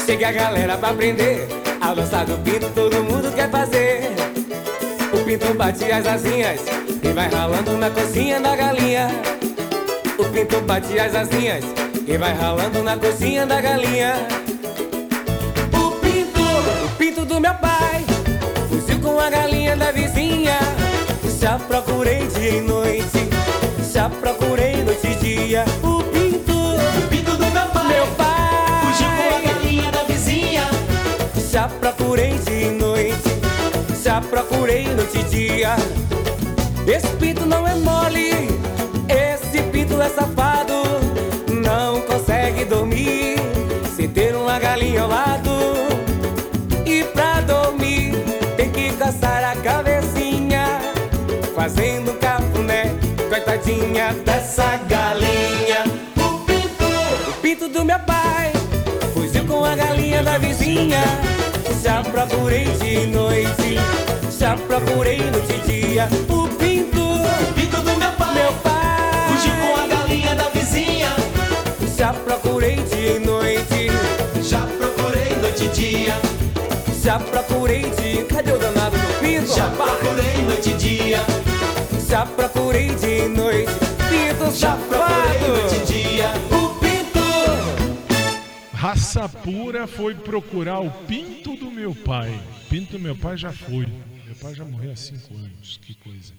[0.04, 1.48] Chega a galera pra aprender
[1.80, 4.10] A dança do pinto todo mundo quer fazer
[5.12, 6.60] O pinto bate as asinhas
[7.02, 9.08] E vai ralando na cozinha da galinha
[10.18, 11.64] o pinto bate as asinhas
[12.06, 14.14] e vai ralando na cozinha da galinha.
[15.72, 18.04] O pinto, o pinto do meu pai,
[18.68, 20.58] fugiu com a galinha da vizinha.
[21.40, 23.28] Já procurei dia e noite,
[23.92, 25.64] já procurei noite e dia.
[25.82, 30.70] O pinto, o pinto do meu pai, meu pai, fugiu com a galinha da vizinha.
[31.50, 33.30] Já procurei dia e noite,
[34.02, 35.76] já procurei noite e dia.
[36.86, 38.48] Esse pinto não é mole,
[39.08, 40.72] esse pinto é safado.
[41.52, 42.91] Não consegue dormir
[53.62, 55.84] Coitadinha dessa galinha.
[56.16, 56.84] O pinto,
[57.28, 58.52] o pinto do meu pai,
[59.14, 61.00] fugiu com a galinha da vizinha.
[61.80, 63.78] Já procurei de noite,
[64.36, 66.08] já procurei noite e dia.
[66.28, 71.14] O pinto, o pinto do meu pai, meu pai, fugiu com a galinha da vizinha.
[71.96, 73.90] Já procurei de noite,
[74.42, 76.14] já procurei noite e dia.
[77.00, 78.24] Já procurei de.
[78.24, 79.54] Cadê o danado do pinto?
[79.54, 81.20] Já procurei noite e dia.
[82.12, 83.72] Já procurei de noite,
[84.10, 86.28] pinto já procurei noite e dia.
[86.50, 88.76] O pinto.
[88.76, 92.38] Raça pura foi procurar o pinto do meu pai.
[92.68, 93.86] Pinto do meu pai já foi.
[94.26, 95.80] Meu pai já morreu há 5 anos.
[95.80, 96.34] Que coisa.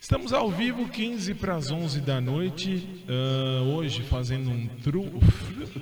[0.00, 2.88] Estamos ao vivo, 15 para as 11 da noite.
[3.08, 5.10] ah, hoje fazendo um true,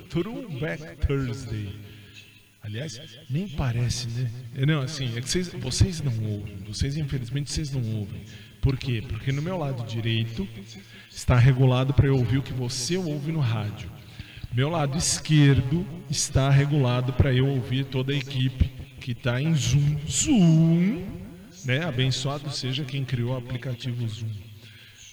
[0.09, 1.75] Throwback Thursday.
[2.63, 2.99] Aliás,
[3.29, 4.31] nem parece, né?
[4.65, 6.57] Não, assim, é que vocês, vocês não ouvem.
[6.67, 8.23] Vocês, infelizmente, vocês não ouvem.
[8.61, 9.03] Por quê?
[9.05, 10.47] Porque no meu lado direito
[11.09, 13.91] está regulado para eu ouvir o que você ouve no rádio.
[14.53, 19.97] Meu lado esquerdo está regulado para eu ouvir toda a equipe que está em Zoom.
[20.07, 21.05] Zoom,
[21.65, 21.83] né?
[21.83, 24.29] Abençoado seja quem criou o aplicativo Zoom.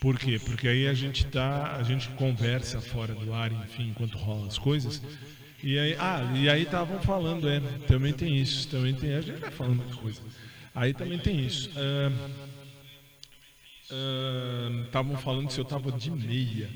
[0.01, 0.39] Por quê?
[0.45, 4.59] Porque aí a gente tá, a gente conversa fora do ar, enfim, enquanto rola as
[4.59, 5.03] coisas.
[5.63, 9.41] E aí, ah, e aí estavam falando, é, também tem isso, também tem, a gente
[9.41, 10.21] vai falando muita coisa.
[10.75, 11.71] Aí também tem isso.
[14.85, 16.69] Estavam falando se eu tava de meia.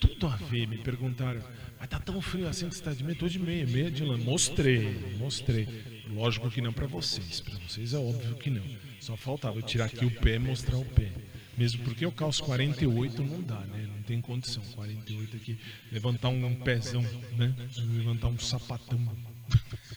[0.00, 1.42] Tudo a ver, me perguntaram.
[1.78, 3.16] Mas tá tão frio assim que você tá de meia?
[3.16, 4.18] Tô de meia, meia de lã.
[4.18, 5.68] Mostrei, mostrei.
[6.08, 7.40] Lógico que não para vocês.
[7.40, 8.62] Para vocês é óbvio que não.
[9.00, 11.10] Só faltava eu tirar aqui o pé e mostrar o pé.
[11.56, 13.88] Mesmo porque eu calço 48 não dá, né?
[13.96, 14.62] Não tem condição.
[14.74, 15.58] 48 aqui.
[15.90, 17.02] Levantar um pezão,
[17.36, 17.54] né?
[17.96, 19.00] Levantar um sapatão.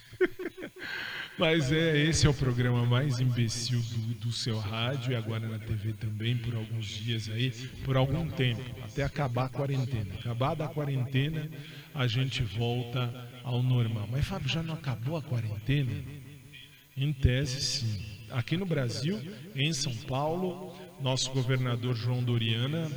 [1.37, 5.57] Mas é, esse é o programa mais imbecil do, do seu rádio e agora na
[5.57, 7.51] TV também por alguns dias aí,
[7.83, 10.13] por algum tempo, até acabar a quarentena.
[10.19, 11.49] Acabar da quarentena,
[11.95, 14.07] a gente volta ao normal.
[14.11, 15.91] Mas Fábio, já não acabou a quarentena?
[16.95, 18.05] Em tese, sim.
[18.29, 19.19] Aqui no Brasil,
[19.55, 22.89] em São Paulo, nosso governador João Doriana,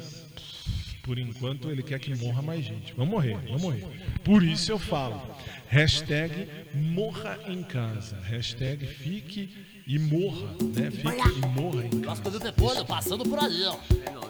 [1.04, 2.94] por enquanto, ele quer que morra mais gente.
[2.96, 3.84] Vamos morrer, vamos morrer.
[4.24, 5.20] Por isso eu falo.
[5.68, 8.16] Hashtag morra em casa.
[8.22, 9.50] Hashtag fique
[9.86, 10.90] e morra, né?
[10.90, 12.22] Fique e morra em casa.
[12.48, 13.76] É podre, passando por ali, ó.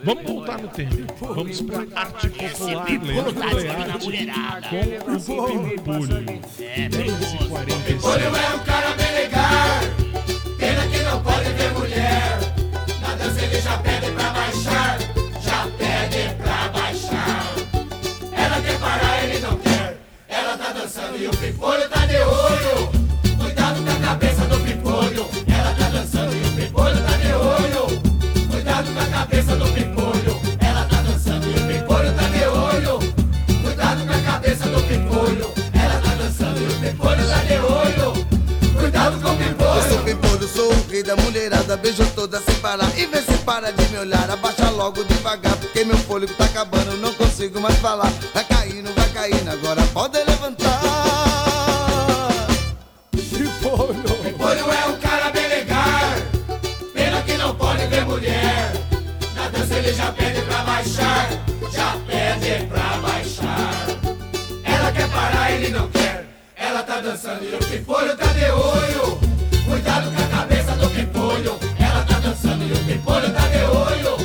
[0.02, 1.14] Vamos voltar no tempo.
[1.34, 2.86] Vamos pra arte popular.
[2.86, 4.68] pimpolho tá Leandro Learte mulherada.
[4.68, 6.16] com o Pimpolho.
[6.58, 8.04] É, 10h46.
[8.04, 9.80] Olho é um cara bem legal,
[10.58, 12.43] pena que não pode ver mulher.
[21.16, 22.90] E o pimpolho tá de olho.
[23.38, 25.28] Cuidado com a cabeça do pimpolho.
[25.46, 28.02] Ela tá dançando e o pimpolho tá de olho.
[28.50, 30.40] Cuidado com a cabeça do pimpolho.
[30.60, 32.98] Ela tá dançando e o pimpolho tá de olho.
[33.62, 35.54] Cuidado com a cabeça do pimpolho.
[35.72, 38.26] Ela tá dançando e o pimpolho tá de olho.
[38.80, 39.80] Cuidado com o pimpolho.
[39.80, 43.38] Eu sou pimpolho, sou o rei da mulherada Beijo toda sem parar e vê se
[43.44, 47.76] para de me olhar Abaixa logo devagar porque meu fôlego tá acabando Não consigo mais
[47.76, 50.33] falar Vai caindo, vai caindo, agora pode levantar
[65.50, 66.24] ele não quer.
[66.56, 69.18] Ela tá dançando e o pimpolho tá de olho.
[69.68, 71.58] Cuidado com a cabeça do pimpolho.
[71.78, 74.16] Ela tá dançando e o pimpolho tá de olho.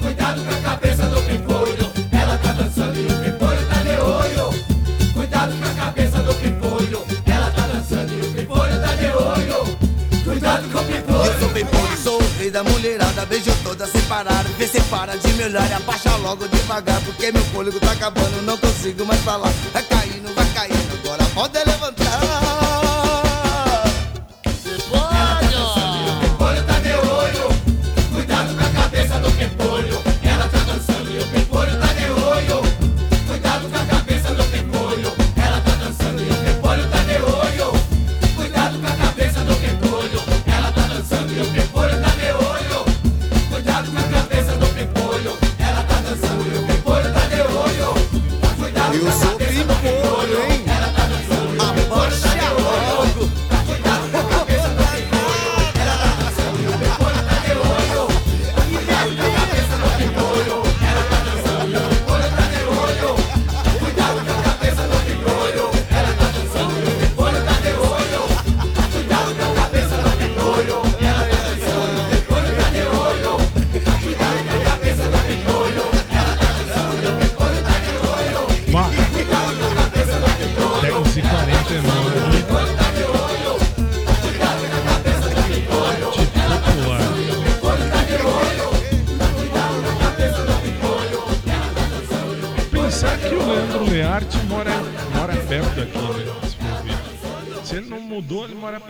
[0.00, 1.92] Cuidado com a cabeça do pimpolho.
[2.12, 5.12] Ela tá dançando e o pimpolho tá de olho.
[5.14, 7.04] Cuidado com a cabeça do pimpolho.
[7.26, 9.78] Ela tá dançando e o pimpolho tá de olho.
[10.24, 11.24] Cuidado com o pimpolho.
[11.24, 15.16] Eu sou pimpolho, sou o rei da mulherada Beijo toda sem parar, vê se para
[15.16, 19.20] de me olhar E abaixa logo devagar porque meu fôlego tá acabando Não consigo mais
[19.22, 20.23] falar Vai caindo,
[21.34, 21.73] vai caindo,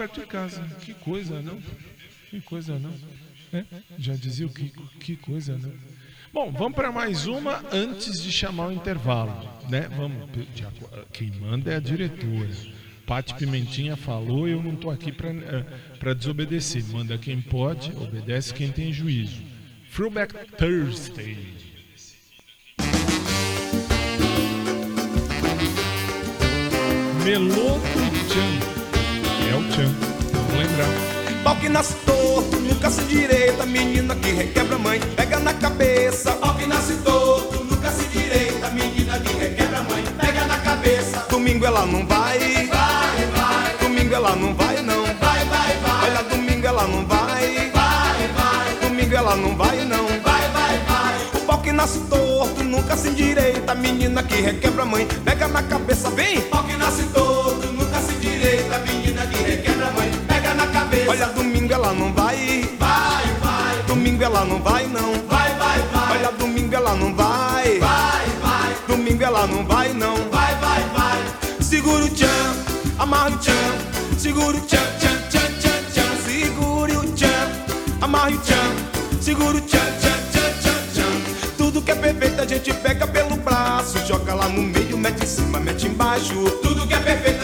[0.04, 0.62] perto de casa.
[0.80, 1.58] Que coisa, não?
[2.30, 2.92] Que coisa, não?
[3.52, 3.64] É?
[3.98, 5.72] Já dizia o que, que coisa, não?
[6.32, 9.88] Bom, vamos para mais uma antes de chamar o intervalo, né?
[9.96, 10.28] Vamos,
[11.12, 12.50] quem manda é a diretora.
[13.06, 16.84] Pati Pimentinha falou, eu não estou aqui para desobedecer.
[16.86, 19.40] Manda quem pode, obedece quem tem juízo.
[19.94, 21.54] Throwback Thursday.
[27.24, 27.80] Meloto
[28.28, 28.83] Chan.
[29.50, 29.94] É o Chan,
[30.32, 31.14] vamos lembrar.
[31.44, 36.32] Pau que nasce torto, nunca se direita, menina que requebra mãe, pega na cabeça.
[36.32, 41.26] Pau que nasce torto, nunca se direita, menina que requebra mãe, pega na cabeça.
[41.28, 43.76] Domingo ela não vai, vai, vai.
[43.80, 46.10] Domingo ela não vai, não, vai, vai, vai.
[46.10, 48.88] Olha, domingo ela não vai, vai, vai.
[48.88, 51.14] Domingo ela não vai, não, vai, vai, vai.
[51.34, 53.74] O pau que nasce torto, nunca se endireita.
[53.74, 56.40] Menina que requebra mãe, pega na cabeça, vem.
[56.42, 57.23] Pau que nasce torto,
[61.04, 61.10] cabeça.
[61.10, 62.68] Olha, domingo ela não vai.
[62.78, 63.82] Vai, vai.
[63.86, 65.12] Domingo ela não vai, não.
[65.28, 66.18] Vai, vai, vai.
[66.18, 67.78] Olha, domingo ela não vai.
[67.78, 68.76] Vai, vai.
[68.88, 70.16] Domingo ela não vai, não.
[70.30, 71.62] Vai, vai, vai.
[71.62, 72.26] Segura o tchan,
[72.98, 73.52] amarra o tchan.
[74.18, 76.16] Segura o tchan, tchan, tchan, tchan, tchan.
[76.24, 77.50] Segure o tchan,
[78.00, 79.20] amarra o tchan.
[79.20, 81.56] Segura o tchan, tchan, tchan, tchan, tchan.
[81.56, 83.98] Tudo que é perfeito a gente pega pelo braço.
[84.06, 86.34] Joga lá no meio, mete em cima, mete embaixo.
[86.62, 87.43] Tudo que é perfeito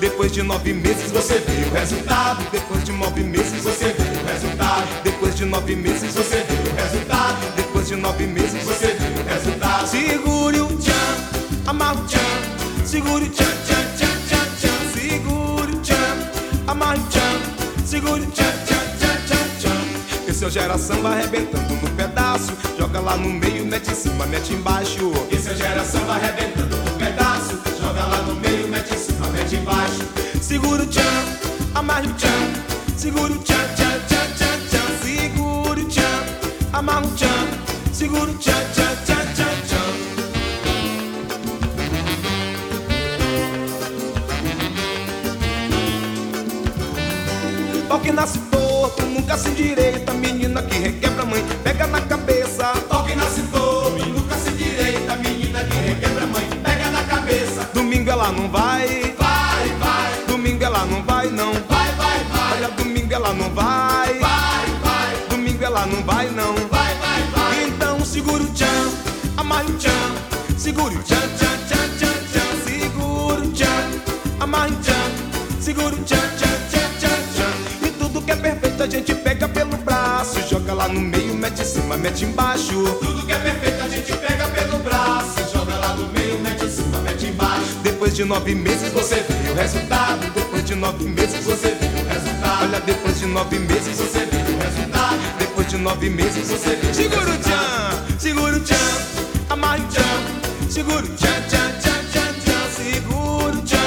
[0.00, 2.50] Depois de nove meses você vê o resultado.
[2.50, 5.02] Depois de nove meses você vê o resultado.
[5.02, 7.56] Depois de nove meses você vê o resultado.
[7.56, 9.86] Depois de nove meses você vê o resultado.
[9.86, 10.92] Segure o tchan,
[11.66, 12.86] amarra o tchan.
[12.86, 14.98] Segure o tchan, tchan, tchan, tchan, tchan.
[14.98, 16.16] Segure o tchan,
[16.66, 17.86] amarra o tchan.
[17.86, 20.30] Segure o tchan, tchan, tchan, tchan, tchan.
[20.30, 22.52] Esse é o gera samba arrebentando no pedaço.
[22.78, 25.12] Joga lá no meio, mete em cima, mete embaixo.
[25.30, 27.59] Esse é o gera samba arrebentando no pedaço.
[28.00, 30.08] Joga lá no meio, mete em cima, mete embaixo.
[30.40, 31.02] Segura o tchan,
[31.74, 32.30] amarra o tchan.
[32.96, 34.88] Segura o tchan, tchan, tchan, tchan, tchan.
[35.02, 36.24] Segura o tchan,
[36.72, 37.48] amarra o tchan.
[37.92, 39.90] Segura o tchan, tchan, tchan, tchan, tchan.
[47.86, 50.14] Pau que nasce torto, nunca se endireita.
[50.14, 50.39] Menina
[70.70, 72.64] Segura o tchan, tchan, tchan, tchan, tchan.
[72.64, 75.60] Segura o tchan, amarra o tchan.
[75.60, 77.88] Segura o tchan, tchan, tchan, tchan, tchan.
[77.88, 80.40] E tudo que é perfeito a gente pega pelo braço.
[80.48, 82.84] Joga lá no meio, mete em cima, mete embaixo.
[83.00, 85.52] Tudo que é perfeito a gente pega pelo braço.
[85.52, 87.74] Joga lá no meio, mete em cima, mete embaixo.
[87.82, 90.32] Depois de nove meses você vê o resultado.
[90.32, 92.62] Depois de nove meses você vê o resultado.
[92.62, 95.18] Olha, depois de nove meses você vê o resultado.
[95.36, 99.09] Depois de nove meses você vê Segura o tchan, segura o tchan,
[100.80, 100.90] tchan.
[100.90, 102.70] Segura o tchan, tchan, tchan, tchan, tchan.
[102.70, 103.78] Segura o tchan,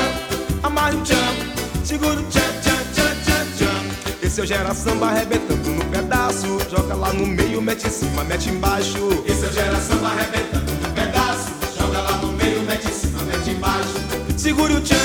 [0.64, 1.84] amarra o tchan.
[1.84, 4.26] Segura o tchan, tchan, tchan, tchan, tchan.
[4.26, 6.60] Esse é o gera samba arrebentando no pedaço.
[6.70, 9.24] Joga lá no meio, mete em cima, mete embaixo.
[9.26, 11.52] Esse é o gera samba arrebentando no pedaço.
[11.78, 13.94] Joga lá no meio, mete em cima, mete embaixo.
[14.38, 14.96] Segura o tchan,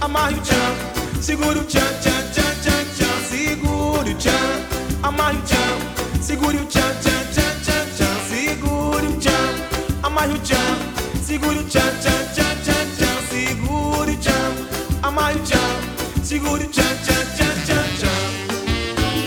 [0.00, 1.20] amarre o tchan.
[1.20, 3.28] Segura o tchan, tchan, tchan, tchan, tchan.
[3.28, 4.62] Segura o tchan,
[5.02, 6.22] amarre o tchan.
[6.22, 8.16] Segura o tchan, tchan, tchan, tchan, tchan.
[8.64, 10.95] O tchan, amarre o tchan.
[11.26, 13.16] Segura o tchan, tchan, tchan, tchan, tchan.
[13.30, 14.52] Segura o tchan,
[15.02, 16.24] amarre o tchan.
[16.24, 19.26] Segura o tchan, tchan, tchan, tchan, tchan.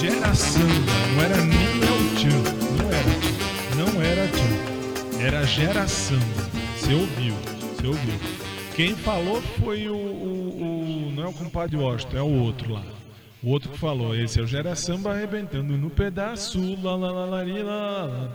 [0.00, 2.42] Gera samba, não era nem El Chan,
[2.78, 3.92] não era.
[3.92, 5.20] Não era Chan.
[5.24, 6.24] Era Gera Samba.
[6.78, 7.34] Você ouviu,
[7.76, 8.14] você ouviu.
[8.74, 12.82] Quem falou foi o, o- o- Não é o compadre Washington, é o outro lá.
[13.46, 16.58] O outro que falou, esse é o Gera Samba arrebentando no pedaço.
[16.82, 18.28] Lá, lá, lá, lá, lá, lá.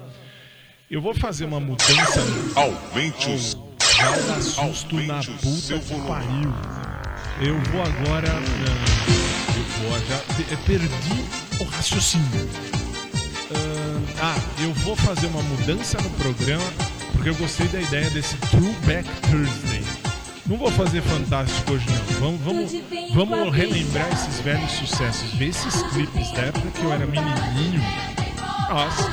[0.89, 2.22] Eu vou fazer uma mudança.
[2.55, 3.57] Aumente
[4.26, 6.53] dar susto na puta que pariu.
[7.45, 8.30] Eu vou agora.
[8.32, 10.57] ah, eu vou já.
[10.66, 12.49] perdi o raciocínio.
[14.22, 16.64] Ah, ah, eu vou fazer uma mudança no programa
[17.12, 19.70] porque eu gostei da ideia desse Throwback Thursday.
[20.52, 21.86] Não vou fazer fantástico hoje
[22.20, 22.36] não.
[22.38, 22.72] Vamos, vamos,
[23.14, 27.82] vamos relembrar esses velhos sucessos, ver esses clipes da época que eu era menininho.
[28.70, 29.10] Nossa,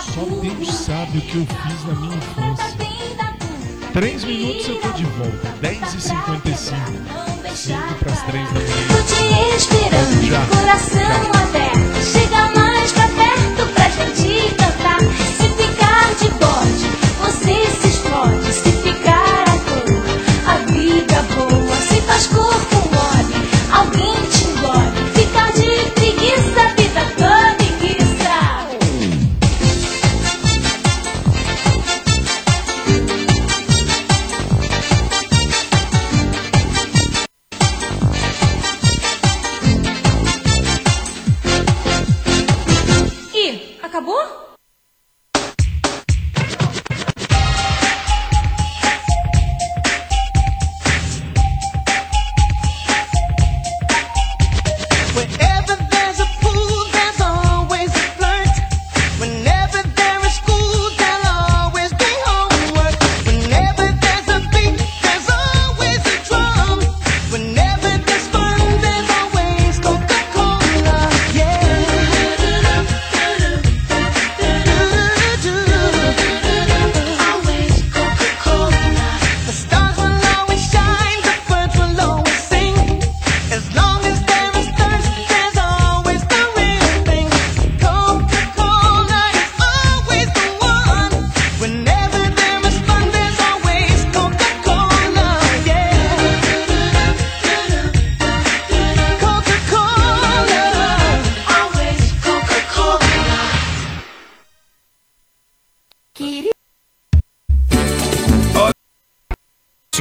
[0.00, 2.76] só Deus sabe o que eu fiz na minha infância.
[3.92, 6.74] Três minutos eu tô de volta, 10h55.
[7.54, 8.66] 5 para as 3 da manhã.
[8.88, 11.87] Tô te esperando, Já, coração aberto.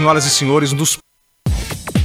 [0.07, 0.97] Senhoras e senhores, nos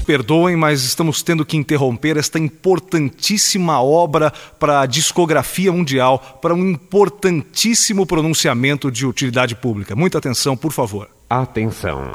[0.05, 6.69] perdoem, mas estamos tendo que interromper esta importantíssima obra para a discografia mundial, para um
[6.69, 9.95] importantíssimo pronunciamento de utilidade pública.
[9.95, 11.09] Muita atenção, por favor.
[11.31, 12.11] Atenção.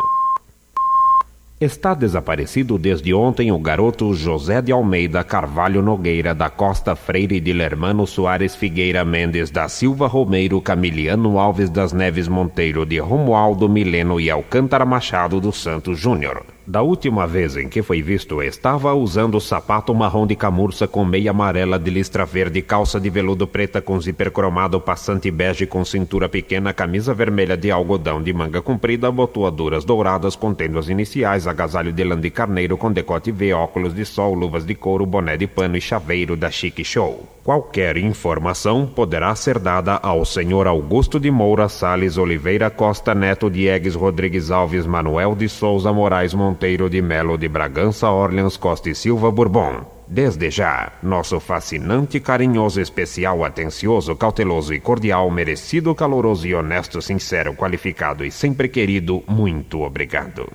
[1.60, 7.52] Está desaparecido desde ontem o garoto José de Almeida Carvalho Nogueira da Costa Freire de
[7.52, 14.20] Lermano Soares Figueira Mendes da Silva Romeiro Camiliano Alves das Neves Monteiro de Romualdo Mileno
[14.20, 16.57] e Alcântara Machado dos Santos Júnior.
[16.70, 21.32] Da última vez em que foi visto, estava usando sapato marrom de camurça com meia
[21.32, 26.28] amarela de listra verde, calça de veludo preta com zíper cromado, passante bege com cintura
[26.28, 32.04] pequena, camisa vermelha de algodão de manga comprida, botoaduras douradas contendo as iniciais, agasalho de
[32.04, 35.78] lã de carneiro com decote V, óculos de sol, luvas de couro, boné de pano
[35.78, 37.26] e chaveiro da Chique Show.
[37.46, 43.96] Qualquer informação poderá ser dada ao senhor Augusto de Moura Sales Oliveira Costa Neto Diegues
[43.96, 49.32] Rodrigues Alves Manuel de Souza Moraes Monteiro de Melo de Bragança Orleans Costa e Silva
[49.32, 49.86] Bourbon.
[50.08, 57.54] Desde já, nosso fascinante, carinhoso, especial, atencioso, cauteloso e cordial, merecido, caloroso e honesto, sincero,
[57.54, 60.52] qualificado e sempre querido, muito obrigado.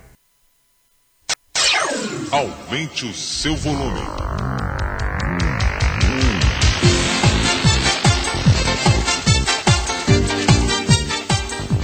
[2.31, 4.01] Aumente o seu volume.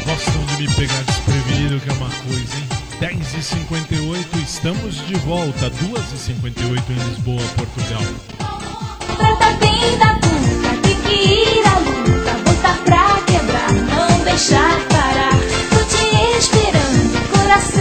[0.05, 2.68] Gostam de me pegar desprevenido, que é uma coisa, hein?
[2.99, 5.71] 10h58, estamos de volta.
[5.71, 8.01] 2h58 em Lisboa, Portugal.
[9.15, 15.31] Trata bem da puta, tem que ir à luta, botar pra quebrar, não deixar parar.
[15.69, 17.78] Tô te esperando, coração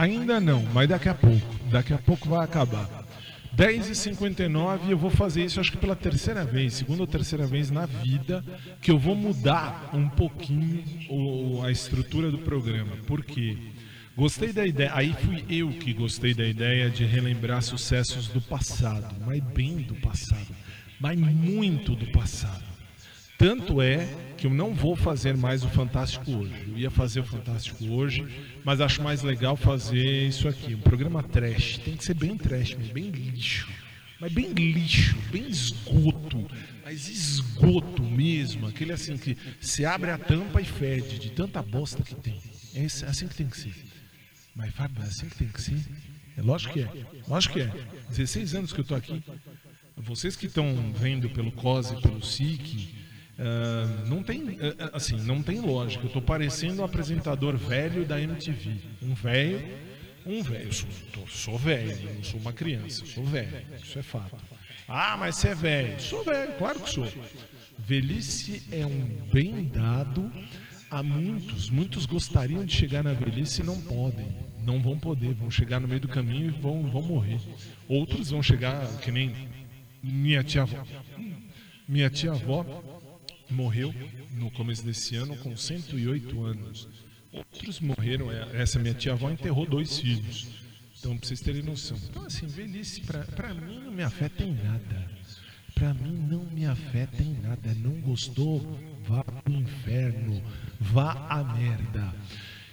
[0.00, 1.46] ainda não, mas daqui a pouco.
[1.70, 2.88] Daqui a pouco vai acabar.
[3.56, 7.84] 10h59 eu vou fazer isso acho que pela terceira vez, segunda ou terceira vez na
[7.86, 8.44] vida,
[8.80, 12.96] que eu vou mudar um pouquinho o- a estrutura do programa.
[13.06, 13.56] Por quê?
[14.16, 19.14] Gostei da ideia, aí fui eu que gostei da ideia de relembrar sucessos do passado,
[19.26, 20.48] mas bem do passado,
[21.00, 22.64] mas muito do passado.
[23.38, 26.52] Tanto é que eu não vou fazer mais o Fantástico hoje.
[26.68, 28.26] Eu ia fazer o Fantástico hoje,
[28.64, 30.74] mas acho mais legal fazer isso aqui.
[30.74, 31.78] Um programa trash.
[31.78, 33.68] Tem que ser bem trash, bem lixo.
[34.20, 36.46] Mas bem lixo, bem esgoto.
[36.84, 38.66] Mas esgoto mesmo.
[38.66, 42.38] Aquele assim que se abre a tampa e fede de tanta bosta que tem.
[42.74, 43.74] É assim que tem que ser.
[44.54, 45.80] Mas Fábio, é assim que tem que ser?
[46.36, 47.06] É lógico que é.
[47.26, 47.72] Lógico que é.
[48.10, 49.22] 16 anos que eu tô aqui.
[49.96, 52.94] Vocês que estão vendo pelo COSE, pelo SIC,
[53.40, 56.04] ah, não tem ah, assim, não tem lógica.
[56.04, 58.76] Eu tô parecendo um apresentador velho da MTV.
[59.02, 59.62] Um velho,
[60.26, 60.66] um velho.
[60.66, 60.88] Eu sou,
[61.26, 63.62] sou velho, não sou uma criança, sou velho.
[63.82, 64.36] Isso é fato.
[64.86, 66.00] Ah, mas você é velho.
[66.00, 67.08] Sou velho, claro que sou.
[67.78, 70.30] Velhice é um bem dado
[70.90, 71.70] a muitos.
[71.70, 74.26] Muitos gostariam de chegar na velhice e não podem.
[74.62, 77.40] Não vão poder, vão chegar no meio do caminho e vão, vão morrer.
[77.88, 79.34] Outros vão chegar, que nem
[80.02, 80.84] minha tia avó.
[81.88, 82.99] Minha tia avó
[83.52, 83.94] morreu
[84.32, 86.88] no começo desse ano com 108 anos.
[87.32, 90.48] Outros morreram, é, essa minha tia avó enterrou dois filhos.
[90.98, 91.96] Então, pra vocês terem noção.
[92.10, 95.10] Então, assim, velhice, pra mim, não me afeta em nada.
[95.74, 97.74] Pra mim, não me afeta em nada.
[97.74, 98.60] Não gostou?
[99.04, 100.42] Vá pro inferno.
[100.78, 102.14] Vá à merda.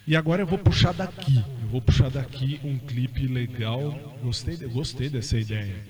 [0.05, 1.38] E agora eu vou puxar daqui.
[1.38, 3.91] Eu vou puxar daqui um clipe legal.
[4.21, 5.86] Gostei, gostei dessa ideia.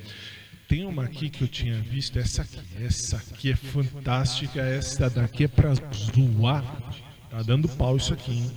[0.67, 2.59] Tem uma aqui que eu tinha visto, essa aqui.
[2.83, 4.59] Essa aqui é fantástica.
[4.59, 6.63] Essa daqui é pra zoar.
[7.29, 8.51] Tá dando pau isso aqui, hein?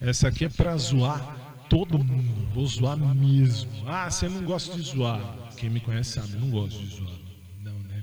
[0.00, 2.48] Essa aqui é pra zoar todo mundo.
[2.52, 3.70] Vou zoar mesmo.
[3.86, 5.20] Ah, você não gosta de zoar.
[5.56, 7.18] Quem me conhece sabe, eu não gosto de zoar.
[7.62, 8.02] Não, né?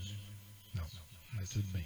[0.73, 0.85] Não,
[1.33, 1.83] mas tudo bem.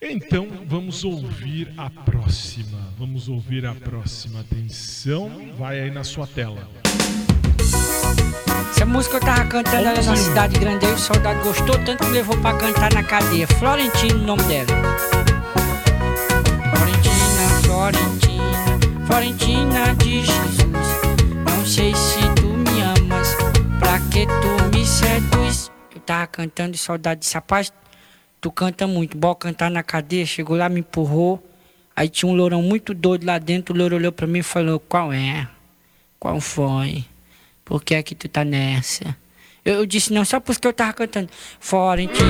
[0.00, 2.78] Então, vamos ouvir a próxima.
[2.98, 4.40] Vamos ouvir a próxima.
[4.40, 6.68] Atenção, vai aí na sua tela.
[8.70, 12.10] Essa música eu tava cantando ali na cidade grande aí, o soldado gostou tanto que
[12.10, 13.46] levou pra cantar na cadeia.
[13.46, 14.66] Florentino, o nome dela.
[16.74, 20.62] Florentina, Florentina, Florentina de Jesus.
[21.44, 23.36] Não sei se tu me amas,
[23.78, 25.70] pra que tu me seduz.
[25.94, 27.72] Eu tava cantando e o soldado disse, rapaz,
[28.40, 30.26] tu canta muito, bora cantar na cadeia.
[30.26, 31.42] Chegou lá, me empurrou.
[31.94, 34.80] Aí tinha um lourão muito doido lá dentro, o louro olhou pra mim e falou,
[34.80, 35.46] qual é?
[36.18, 37.04] Qual foi?
[37.64, 39.16] Por que é que tu tá nessa?
[39.64, 41.28] Eu, eu disse não, só porque eu tava cantando
[41.60, 42.24] Florentina,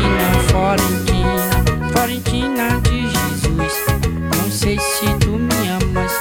[0.51, 3.73] Florentina, Florentina de Jesus
[4.37, 6.13] Não sei se tu me amas,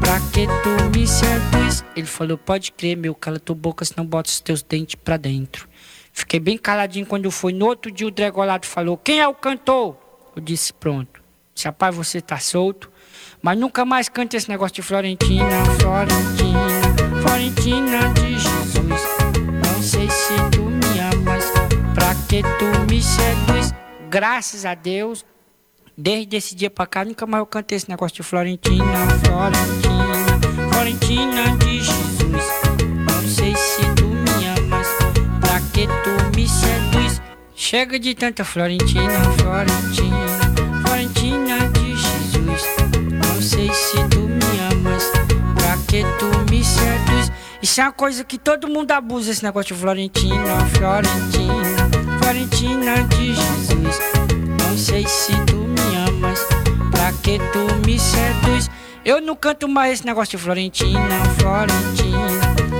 [0.00, 1.84] pra que tu me seduz?
[1.96, 5.68] Ele falou, pode crer meu, cala tua boca, senão bota os teus dentes pra dentro
[6.18, 7.52] Fiquei bem caladinho quando foi.
[7.52, 9.96] No outro dia o Dregolado falou, quem é o cantor?
[10.34, 11.22] Eu disse, pronto.
[11.54, 12.90] Disse, rapaz, você tá solto.
[13.40, 16.77] Mas nunca mais cante esse negócio de Florentina, Florentina,
[17.28, 19.02] Florentina de Jesus.
[19.62, 21.44] Não sei se tu me amas,
[21.94, 23.74] pra que tu me seduz?
[24.08, 25.26] Graças a Deus,
[25.96, 28.82] desde esse dia pra cá, nunca mais eu cantei esse negócio de Florentina,
[29.26, 32.44] Florentina, Florentina de Jesus.
[32.96, 34.88] Não sei se tu me amas,
[35.38, 37.20] pra que tu me seduz?
[37.54, 42.62] Chega de tanta Florentina, Florentina, Florentina de Jesus.
[43.12, 44.17] Não sei se tu
[45.88, 47.32] pra que tu me seduz?
[47.62, 53.34] Isso é uma coisa que todo mundo abusa, esse negócio de Florentina, Florentina, Florentina de
[53.34, 53.98] Jesus.
[54.60, 56.46] Não sei se tu me amas,
[56.90, 58.70] pra que tu me seduz?
[59.04, 61.00] Eu não canto mais esse negócio de Florentina,
[61.38, 62.28] Florentina,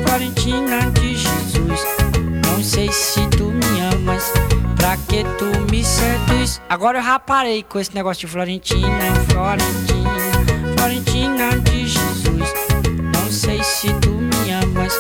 [0.07, 1.81] Florentina de Jesus.
[2.45, 4.33] Não sei se tu me amas,
[4.77, 6.61] pra que tu me seduz?
[6.69, 12.98] Agora eu já parei com esse negócio de Florentina, Florentina, Florentina de Jesus.
[13.39, 14.93] Não sei se tu me amas,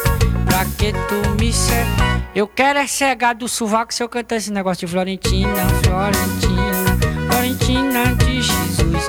[0.44, 2.22] pra que tu me seduz?
[2.36, 8.14] Eu quero é cegar do sovaco se eu cantar esse negócio de Florentina, Florentina, Florentina
[8.14, 9.08] de Jesus.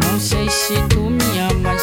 [0.00, 1.82] Não sei se tu me amas,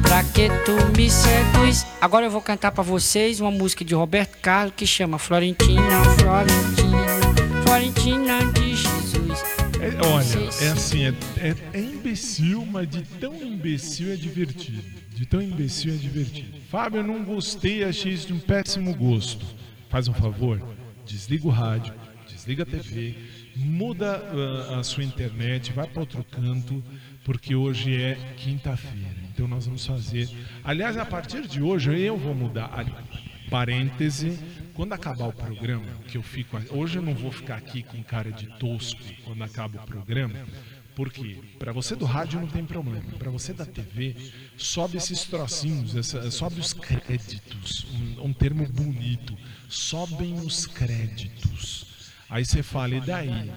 [0.00, 1.84] pra que tu me seduz?
[2.00, 7.62] Agora eu vou cantar pra vocês uma música de Roberto Carlos que chama Florentina, Florentina,
[7.64, 9.44] Florentina de Jesus.
[9.78, 15.09] É, olha, é assim, é, é, é imbecil, mas de tão imbecil é divertido.
[15.20, 16.58] De tão imbecil é divertido.
[16.70, 19.44] Fábio, eu não gostei, achei isso de um péssimo gosto.
[19.90, 20.58] Faz um favor,
[21.04, 21.92] desliga o rádio,
[22.26, 23.16] desliga a TV,
[23.54, 26.82] muda ah, a sua internet, vai para outro canto,
[27.22, 29.18] porque hoje é quinta-feira.
[29.30, 30.26] Então nós vamos fazer.
[30.64, 32.70] Aliás, a partir de hoje eu vou mudar.
[32.72, 32.94] Ali,
[33.50, 34.38] Parêntese,
[34.72, 36.58] quando acabar o programa, que eu fico.
[36.70, 40.34] Hoje eu não vou ficar aqui com cara de tosco quando acaba o programa.
[41.00, 43.10] Porque para você do rádio não tem problema.
[43.18, 44.14] Para você da TV,
[44.58, 45.94] sobe esses trocinhos,
[46.30, 47.86] sobe os créditos.
[47.90, 49.34] Um, um termo bonito.
[49.66, 51.86] Sobem os créditos.
[52.28, 53.50] Aí você fala, e daí?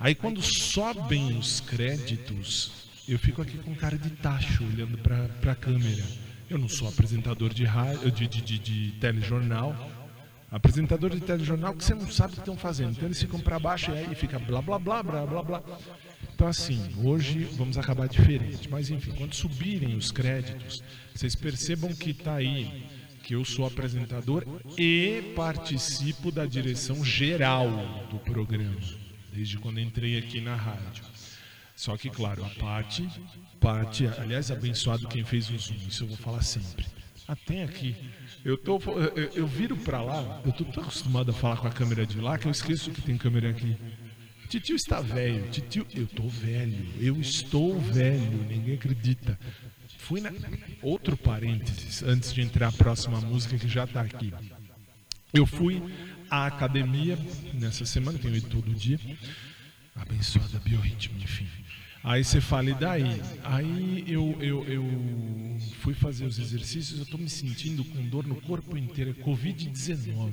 [0.00, 2.72] Aí quando sobem os créditos,
[3.06, 6.04] eu fico aqui com cara de tacho olhando para a câmera.
[6.50, 9.88] Eu não sou apresentador de rádio, de, de, de, de telejornal.
[10.50, 12.92] Apresentador de telejornal que você não sabe o que estão fazendo.
[12.92, 15.62] Então eles ficam para baixo e aí fica blá blá blá blá blá blá.
[16.38, 18.70] Então assim, hoje vamos acabar diferente.
[18.70, 22.86] Mas enfim, quando subirem os créditos, vocês percebam que está aí
[23.24, 24.46] que eu sou apresentador
[24.78, 27.68] e participo da direção geral
[28.08, 28.78] do programa,
[29.32, 31.02] desde quando entrei aqui na rádio.
[31.74, 33.08] Só que, claro, a parte,
[33.58, 36.86] parte, aliás, abençoado quem fez o Zoom, isso eu vou falar sempre.
[37.26, 37.96] Até aqui.
[38.44, 41.72] Eu, tô, eu, eu viro pra lá, eu tô tão acostumado a falar com a
[41.72, 43.76] câmera de lá que eu esqueço que tem câmera aqui.
[44.48, 49.38] Titio está velho, titio, eu tô velho, eu estou velho, ninguém acredita.
[49.98, 50.32] Fui na.
[50.80, 54.32] Outro parênteses, antes de entrar a próxima música que já tá aqui.
[55.34, 55.82] Eu fui
[56.30, 57.18] à academia
[57.52, 58.98] nessa semana, tenho ido todo dia.
[59.94, 61.46] Abençoada biorritmo, enfim.
[62.02, 63.20] Aí você fala, e daí?
[63.44, 68.36] Aí eu, eu, eu fui fazer os exercícios, eu tô me sentindo com dor no
[68.36, 70.32] corpo inteiro, é Covid-19.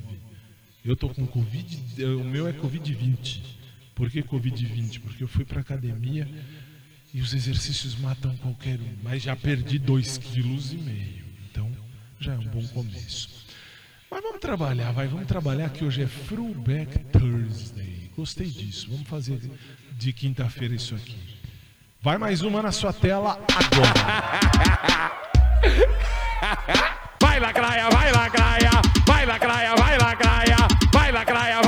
[0.82, 3.55] Eu tô com Covid, o meu é Covid-20.
[3.96, 5.00] Por que Covid-20?
[5.00, 6.28] Porque eu fui pra academia
[7.14, 11.22] e os exercícios matam qualquer um, mas já perdi 2,5 kg.
[11.50, 11.74] Então
[12.20, 13.46] já é um bom começo.
[14.10, 18.10] Mas vamos trabalhar, vai, vamos trabalhar que hoje é Throwback Thursday.
[18.14, 18.88] Gostei disso.
[18.90, 19.40] Vamos fazer
[19.92, 21.16] de quinta-feira isso aqui.
[22.02, 25.16] Vai mais uma na sua tela agora.
[27.20, 28.70] Vai lacraia, vai lacraia,
[29.06, 30.56] vai lacraia, vai lacraia,
[30.92, 31.65] vai lacraia.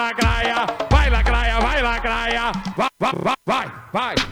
[0.00, 3.66] Lacraia, vai lacraia, vai lacraia, vai vai, vai.
[3.92, 4.29] Vai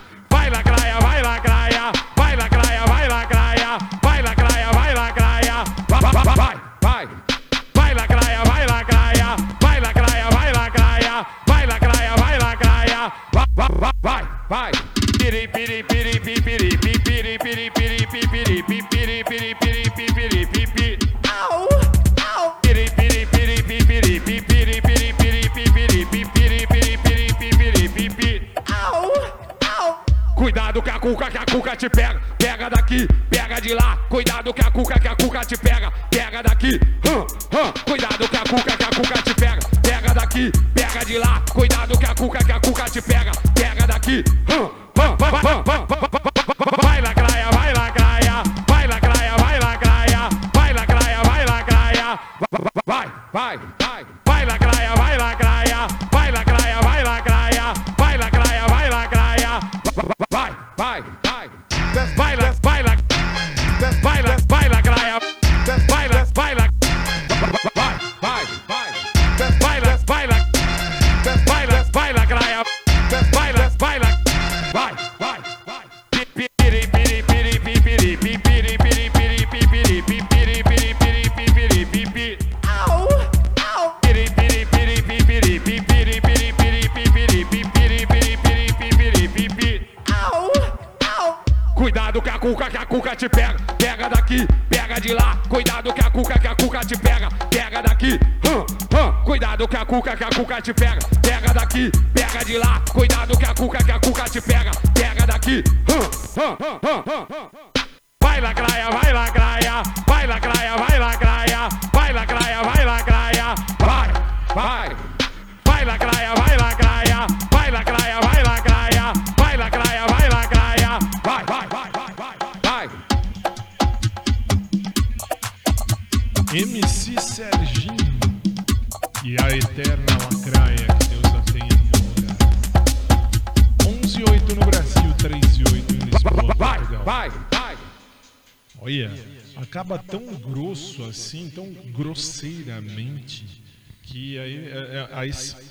[145.31, 145.69] aí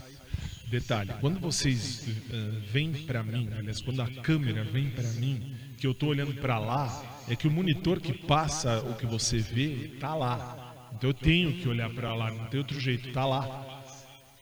[0.69, 5.87] detalhe, quando vocês eh, vêm pra mim, aliás, quando a câmera vem pra mim, que
[5.87, 9.91] eu tô olhando pra lá, é que o monitor que passa o que você vê
[9.99, 10.89] tá lá.
[10.93, 13.83] Então eu tenho que olhar pra lá, não tem outro jeito, tá lá.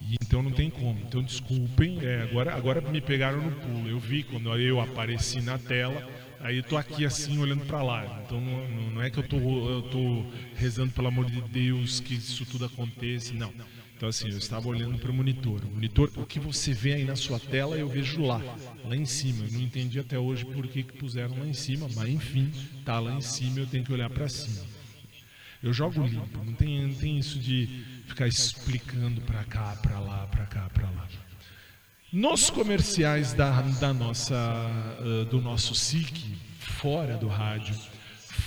[0.02, 1.00] E então não tem como.
[1.00, 3.88] Então desculpem, é, agora, agora me pegaram no pulo.
[3.88, 6.08] Eu vi quando eu apareci na tela,
[6.40, 8.22] aí eu tô aqui assim olhando pra lá.
[8.26, 10.26] Então não- não é que eu tô, eu tô
[10.56, 13.54] rezando pelo amor de Deus que isso tudo aconteça, não.
[14.06, 15.66] Então assim, eu estava olhando para o monitor.
[15.66, 18.40] O monitor, o que você vê aí na sua tela, eu vejo lá,
[18.84, 19.46] lá em cima.
[19.46, 22.52] Eu não entendi até hoje por que, que puseram lá em cima, mas enfim,
[22.86, 24.64] tá lá em cima, eu tenho que olhar para cima.
[25.64, 30.28] Eu jogo limpo, não tem, não tem isso de ficar explicando pra cá, pra lá,
[30.28, 31.08] pra cá, pra lá.
[32.14, 34.36] Nos comerciais da, da nossa,
[35.32, 37.76] do nosso SIC, fora do rádio,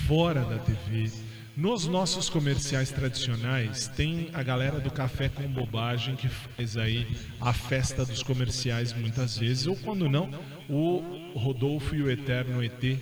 [0.06, 1.10] fora da TV,
[1.58, 7.04] nos nossos comerciais tradicionais, tem a galera do Café com Bobagem que faz aí
[7.40, 10.30] a festa dos comerciais muitas vezes, ou quando não,
[10.68, 12.96] o Rodolfo e o Eterno ET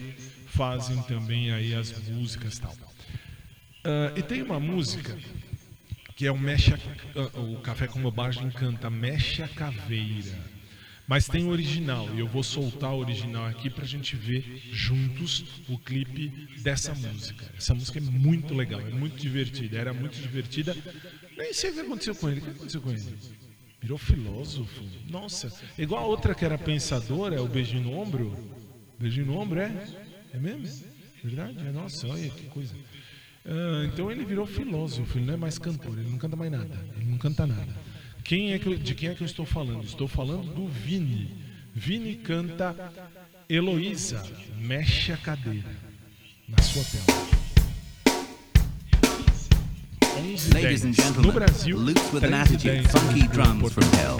[0.47, 2.75] fazem também aí as músicas tal.
[3.85, 5.15] Ah, e tem uma música
[6.17, 6.81] que é o Mecha.
[7.15, 10.56] ah, o Café com Bobagem canta Mecha Caveira.
[11.09, 15.45] Mas tem o original, e eu vou soltar o original aqui pra gente ver juntos
[15.69, 16.29] o clipe
[16.63, 17.45] dessa música.
[17.57, 20.77] Essa música é muito legal, é muito divertida, era muito divertida.
[21.37, 22.41] Nem sei o que aconteceu com ele.
[22.41, 23.05] O que aconteceu com ele?
[23.81, 24.83] Virou filósofo?
[25.09, 28.37] Nossa, igual a outra que era pensadora, o beijinho no ombro.
[28.99, 29.89] Beijinho no ombro, é?
[30.33, 30.67] É mesmo?
[31.23, 31.59] Verdade?
[31.67, 32.75] É, nossa, olha que coisa.
[33.45, 36.85] Ah, então ele virou filósofo, ele não é mais cantor, ele não canta mais nada,
[36.97, 37.86] ele não canta nada.
[38.27, 39.85] Quem é que eu- de quem é que eu estou falando?
[39.85, 41.31] Estou falando do Vini.
[41.75, 42.75] Vini canta
[43.49, 44.23] Heloísa,
[44.59, 45.71] mexe a cadeira
[46.49, 47.27] na sua tela.
[50.19, 50.97] 11 Ladies and 10.
[50.97, 54.17] gentlemen, no Brasil, Loops with an 13 attitude, 10 funky drums from hell.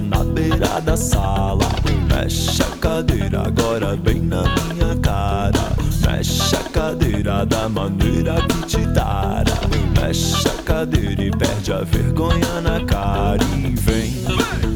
[0.00, 1.66] Na beira da sala.
[2.08, 5.60] Mexe a cadeira agora bem na minha cara.
[6.06, 9.54] Mexe a cadeira da maneira que te dara.
[10.00, 13.42] Mexe a cadeira e perde a vergonha na cara.
[13.56, 14.12] E vem,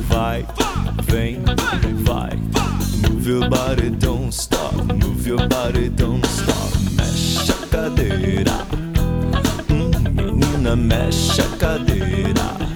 [0.08, 0.46] vai,
[1.04, 1.42] vem,
[2.04, 2.30] vai.
[3.08, 4.74] Move your body, don't stop.
[4.74, 6.78] Move your body, don't stop.
[6.96, 8.66] Mexe a cadeira.
[9.70, 12.73] Hum, menina, mexe a cadeira.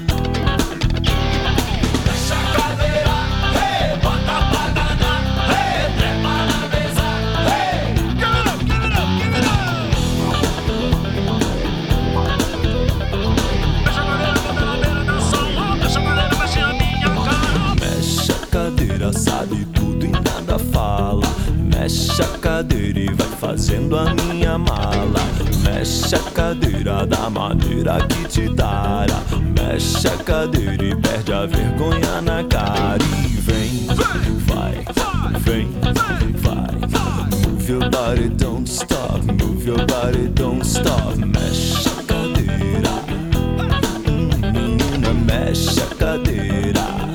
[18.98, 21.28] Da sala, mexe a cadeira, mexe a minha cara.
[21.78, 25.20] Mexe a sabe tudo, cadeira e vai fazendo a minha mala.
[25.62, 29.22] Mexe a cadeira da maneira que te dará.
[29.58, 32.98] Mexe a cadeira e perde a vergonha na cara.
[33.24, 34.84] E vem, vai,
[35.40, 35.68] vem,
[36.38, 36.68] vai.
[37.46, 39.20] Move your body, don't stop.
[39.24, 41.16] Move your body, don't stop.
[41.16, 42.90] Mexe a cadeira.
[44.08, 47.07] Hum, Menina, mexe a cadeira.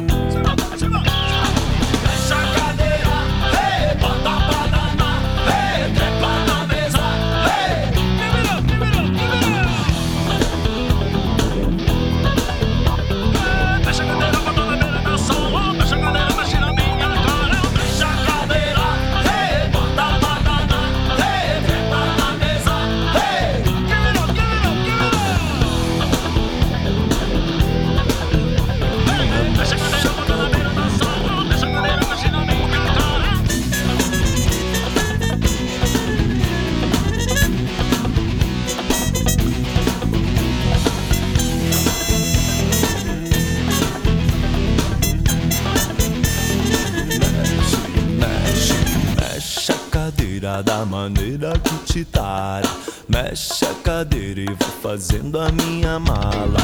[50.62, 52.68] Da maneira que te dará.
[53.08, 56.60] Mexe a cadeira e vai fazendo a minha mala.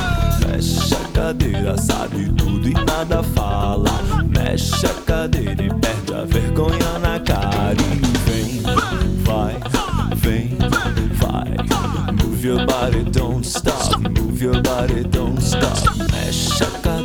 [0.47, 3.89] Mexe a cadeira, sabe tudo e nada fala.
[4.27, 7.75] Mexe a cadeira e perde a vergonha na cara.
[7.75, 8.61] E vem,
[9.23, 9.57] vai,
[10.15, 10.57] vem,
[11.13, 12.13] vai.
[12.13, 13.97] Move your body, don't stop.
[13.97, 15.89] Move your body, don't stop.
[16.11, 16.98] Mexe a cadeira.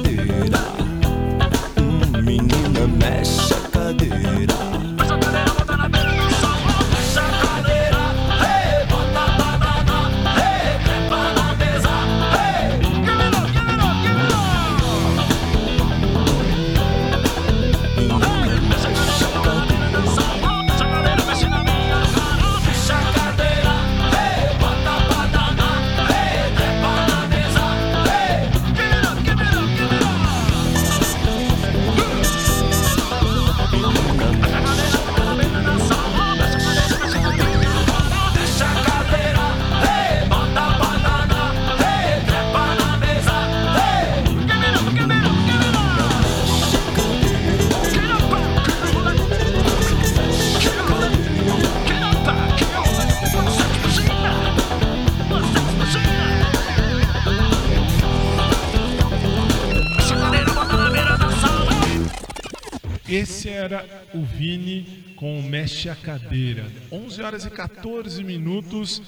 [63.09, 66.67] Esse era o Vini com o Mexe a Cadeira.
[66.91, 69.03] 11 horas e 14 minutos.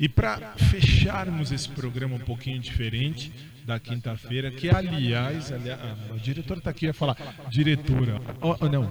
[0.00, 3.32] E para fecharmos esse programa um pouquinho diferente
[3.64, 7.16] da quinta-feira, que aliás, ali- ah, a diretora está aqui a falar,
[7.48, 8.90] diretora, oh, não,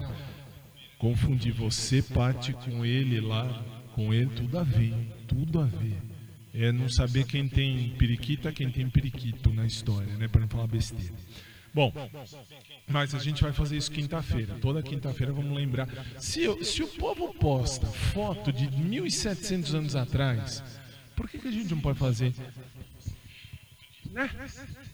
[0.96, 3.62] confundi você, Pati, com ele lá,
[3.94, 4.94] com ele, tudo a ver,
[5.28, 5.98] tudo a ver.
[6.54, 10.66] É não saber quem tem periquita, quem tem periquito na história, né, para não falar
[10.66, 11.12] besteira.
[11.74, 11.92] Bom,
[12.86, 14.54] mas a gente vai fazer isso quinta-feira.
[14.60, 15.88] Toda quinta-feira vamos lembrar.
[16.18, 20.62] Se, eu- se o povo posta foto de 1.700 anos atrás,
[21.16, 22.34] por que, que a gente não pode fazer?
[24.10, 24.30] Né?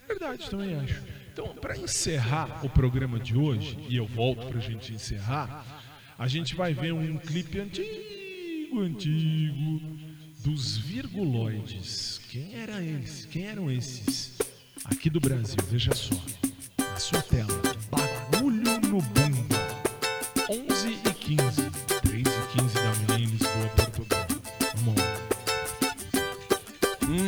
[0.07, 1.01] Verdade, também acho.
[1.33, 5.65] Então, para encerrar o programa de hoje, e eu volto para a gente encerrar,
[6.17, 9.81] a gente vai ver um clipe antigo, antigo,
[10.45, 12.21] dos virguloides.
[12.29, 13.25] Quem era eles?
[13.25, 14.37] Quem eram esses?
[14.85, 16.15] Aqui do Brasil, veja só.
[16.99, 17.47] Sua tela,
[17.89, 19.55] bagulho no bumbo.
[20.49, 21.71] 11 e 15,
[22.01, 24.27] 3 e 15 da manhã em Lisboa, Portugal.
[24.75, 25.01] Vamos.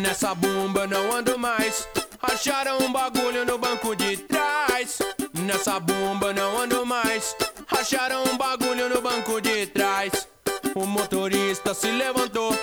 [0.01, 1.87] Nessa bomba não ando mais.
[2.21, 4.99] Acharam um bagulho no banco de trás.
[5.33, 7.33] Nessa bomba não ando mais.
[7.71, 10.27] Acharam um bagulho no banco de trás.
[10.75, 12.53] O motorista se levantou.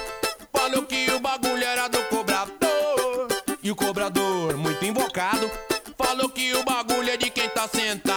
[0.53, 3.29] Falou que o bagulho era do cobrador.
[3.63, 4.18] E o cobrador,
[7.73, 8.08] de quem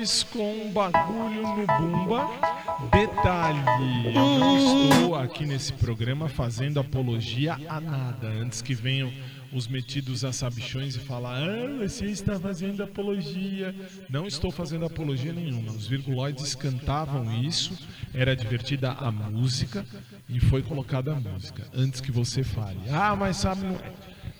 [0.00, 2.30] virguloides com bagulho no bumba.
[2.90, 3.58] Detalhe,
[4.06, 8.28] eu não estou aqui nesse programa fazendo apologia a nada.
[8.28, 9.12] Antes que venham
[9.52, 13.74] os metidos a sabichões e falar, ah, você está fazendo apologia.
[14.08, 15.72] Não estou fazendo apologia nenhuma.
[15.72, 17.76] Os virguloides cantavam isso,
[18.14, 19.84] era divertida a música
[20.28, 21.66] e foi colocada a música.
[21.74, 23.66] Antes que você fale, ah, mas sabe.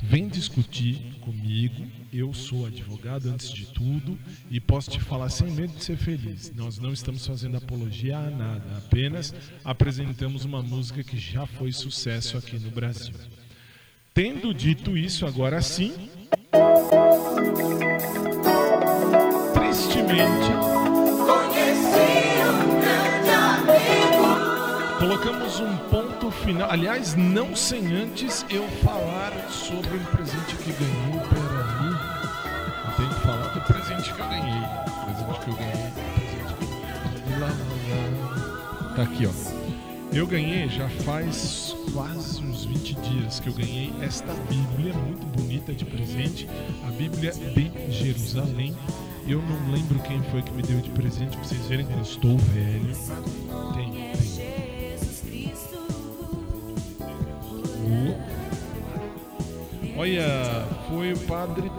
[0.02, 1.86] Vem discutir comigo.
[2.12, 4.18] Eu sou advogado antes de tudo
[4.50, 6.52] e posso te falar sem medo de ser feliz.
[6.54, 9.32] Nós não estamos fazendo apologia a nada, apenas
[9.64, 13.14] apresentamos uma música que já foi sucesso aqui no Brasil.
[14.12, 15.92] Tendo dito isso, agora sim.
[19.54, 20.50] Tristemente,
[24.98, 26.70] colocamos um ponto final.
[26.70, 31.19] Aliás, não sem antes eu falar sobre o presente que ganhei.
[34.20, 34.60] Eu ganhei.
[35.44, 35.90] Que eu ganhei.
[37.38, 38.94] presente.
[38.96, 39.30] Tá aqui, ó.
[40.12, 45.72] Eu ganhei já faz quase uns 20 dias que eu ganhei esta Bíblia muito bonita
[45.72, 46.48] de presente,
[46.86, 48.76] a Bíblia de Jerusalém.
[49.26, 52.02] Eu não lembro quem foi que me deu de presente, pra vocês verem que eu
[52.02, 52.92] estou velho.
[53.74, 54.10] Tem, tem.
[57.86, 61.18] O- Olha, foi o.
[61.20, 61.70] Padre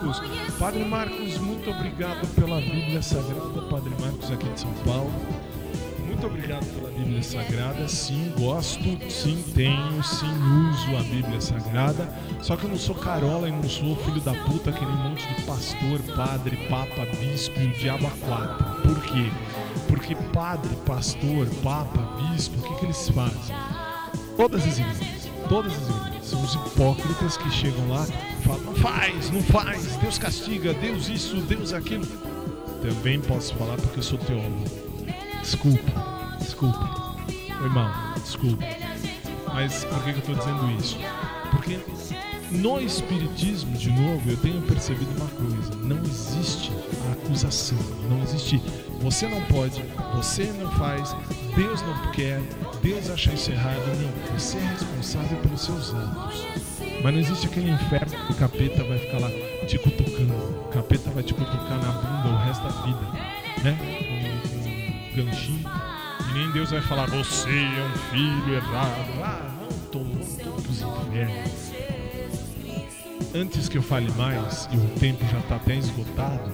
[0.00, 0.22] Marcos.
[0.58, 3.62] Padre Marcos, muito obrigado pela Bíblia Sagrada.
[3.70, 5.12] Padre Marcos aqui de São Paulo.
[6.06, 7.86] Muito obrigado pela Bíblia Sagrada.
[7.88, 10.26] Sim, gosto, sim, tenho, sim,
[10.70, 12.08] uso a Bíblia Sagrada.
[12.40, 15.42] Só que eu não sou carola e não sou filho da puta, aquele monte de
[15.42, 18.82] pastor, padre, papa, bispo e o diabo a quatro.
[18.82, 19.30] Por quê?
[19.88, 23.56] Porque padre, pastor, papa, bispo, o que, que eles fazem?
[24.36, 25.19] Todas as igrejas,
[25.50, 29.96] todas as igrejas, são os hipócritas que chegam lá e falam: não faz, não faz,
[29.96, 32.06] Deus castiga, Deus isso, Deus aquilo.
[32.80, 34.64] Também posso falar porque eu sou teólogo.
[35.40, 37.16] Desculpa, desculpa.
[37.68, 38.64] Mal, desculpa.
[39.52, 40.96] Mas por que eu estou dizendo isso?
[41.50, 41.78] Porque
[42.52, 46.72] no Espiritismo, de novo, eu tenho percebido uma coisa: não existe
[47.08, 47.78] a acusação,
[48.08, 48.62] não existe.
[49.00, 49.82] Você não pode,
[50.14, 51.16] você não faz,
[51.56, 52.40] Deus não quer,
[52.82, 53.80] Deus acha isso errado.
[54.00, 56.46] Não, você é responsável pelos seus atos.
[57.02, 59.30] Mas não existe aquele inferno que o capeta vai ficar lá
[59.66, 60.34] te cutucando.
[60.34, 63.00] O capeta vai te cutucar na bunda o resto da vida,
[63.64, 63.78] né?
[65.14, 65.70] Com um ganchinho.
[66.28, 69.22] E nem Deus vai falar, você é um filho errado.
[69.22, 71.72] Ah, não, tomou os infernos.
[73.34, 76.50] Antes que eu fale mais, e o tempo já está até esgotado,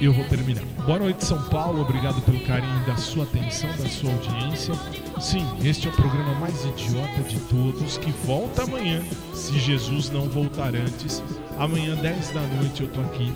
[0.00, 0.62] eu vou terminar.
[0.84, 1.82] Boa noite, São Paulo.
[1.82, 4.74] Obrigado pelo carinho da sua atenção, da sua audiência.
[5.20, 9.02] Sim, este é o programa mais idiota de todos, que volta amanhã,
[9.32, 11.22] se Jesus não voltar antes.
[11.58, 13.32] Amanhã, 10 da noite, eu tô aqui,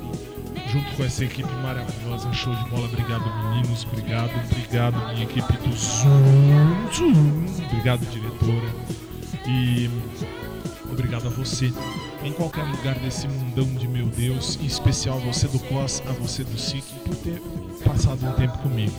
[0.71, 2.31] junto com essa equipe maravilhosa.
[2.33, 2.85] Show de bola.
[2.85, 3.87] Obrigado, meninos.
[3.91, 6.93] Obrigado, obrigado, minha equipe do Zoom.
[6.93, 7.65] Zoom.
[7.71, 8.69] Obrigado, diretora.
[9.49, 9.91] E
[10.91, 11.73] obrigado a você
[12.23, 16.45] em qualquer lugar desse mundão de meu Deus, em especial você do COS, a você
[16.45, 17.41] do SIC, por ter
[17.85, 18.93] passado um tempo comigo.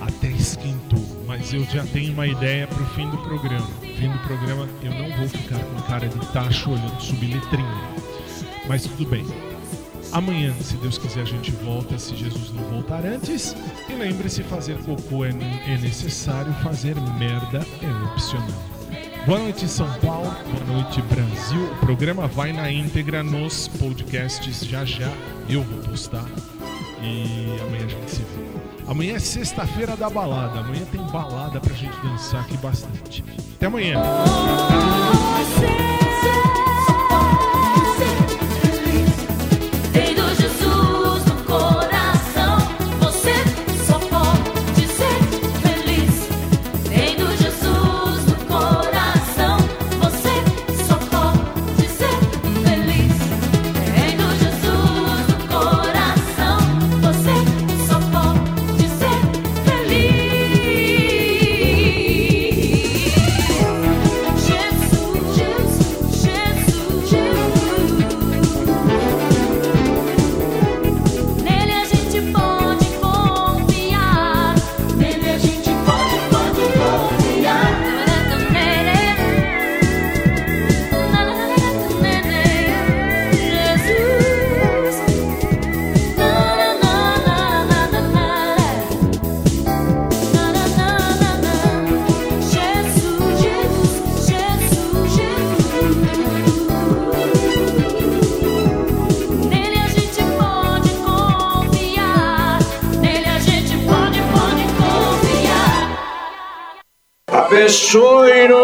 [0.00, 3.66] Até esquentou, mas eu já tenho uma ideia pro fim do programa.
[3.80, 7.94] Fim do programa eu não vou ficar com cara de tacho olhando subletrinha.
[8.66, 9.24] Mas tudo bem.
[10.12, 13.56] Amanhã, se Deus quiser, a gente volta, se Jesus não voltar antes.
[13.88, 18.73] E lembre-se, fazer cocô é, é necessário, fazer merda é opcional.
[19.26, 20.30] Boa noite, São Paulo.
[20.30, 21.64] Boa noite, Brasil.
[21.72, 25.10] O programa vai na íntegra nos podcasts já já.
[25.48, 26.26] Eu vou postar.
[27.02, 28.44] E amanhã a gente se vê.
[28.86, 30.60] Amanhã é sexta-feira da balada.
[30.60, 33.24] Amanhã tem balada pra gente dançar aqui bastante.
[33.56, 33.98] Até amanhã.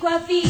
[0.00, 0.49] com a vida.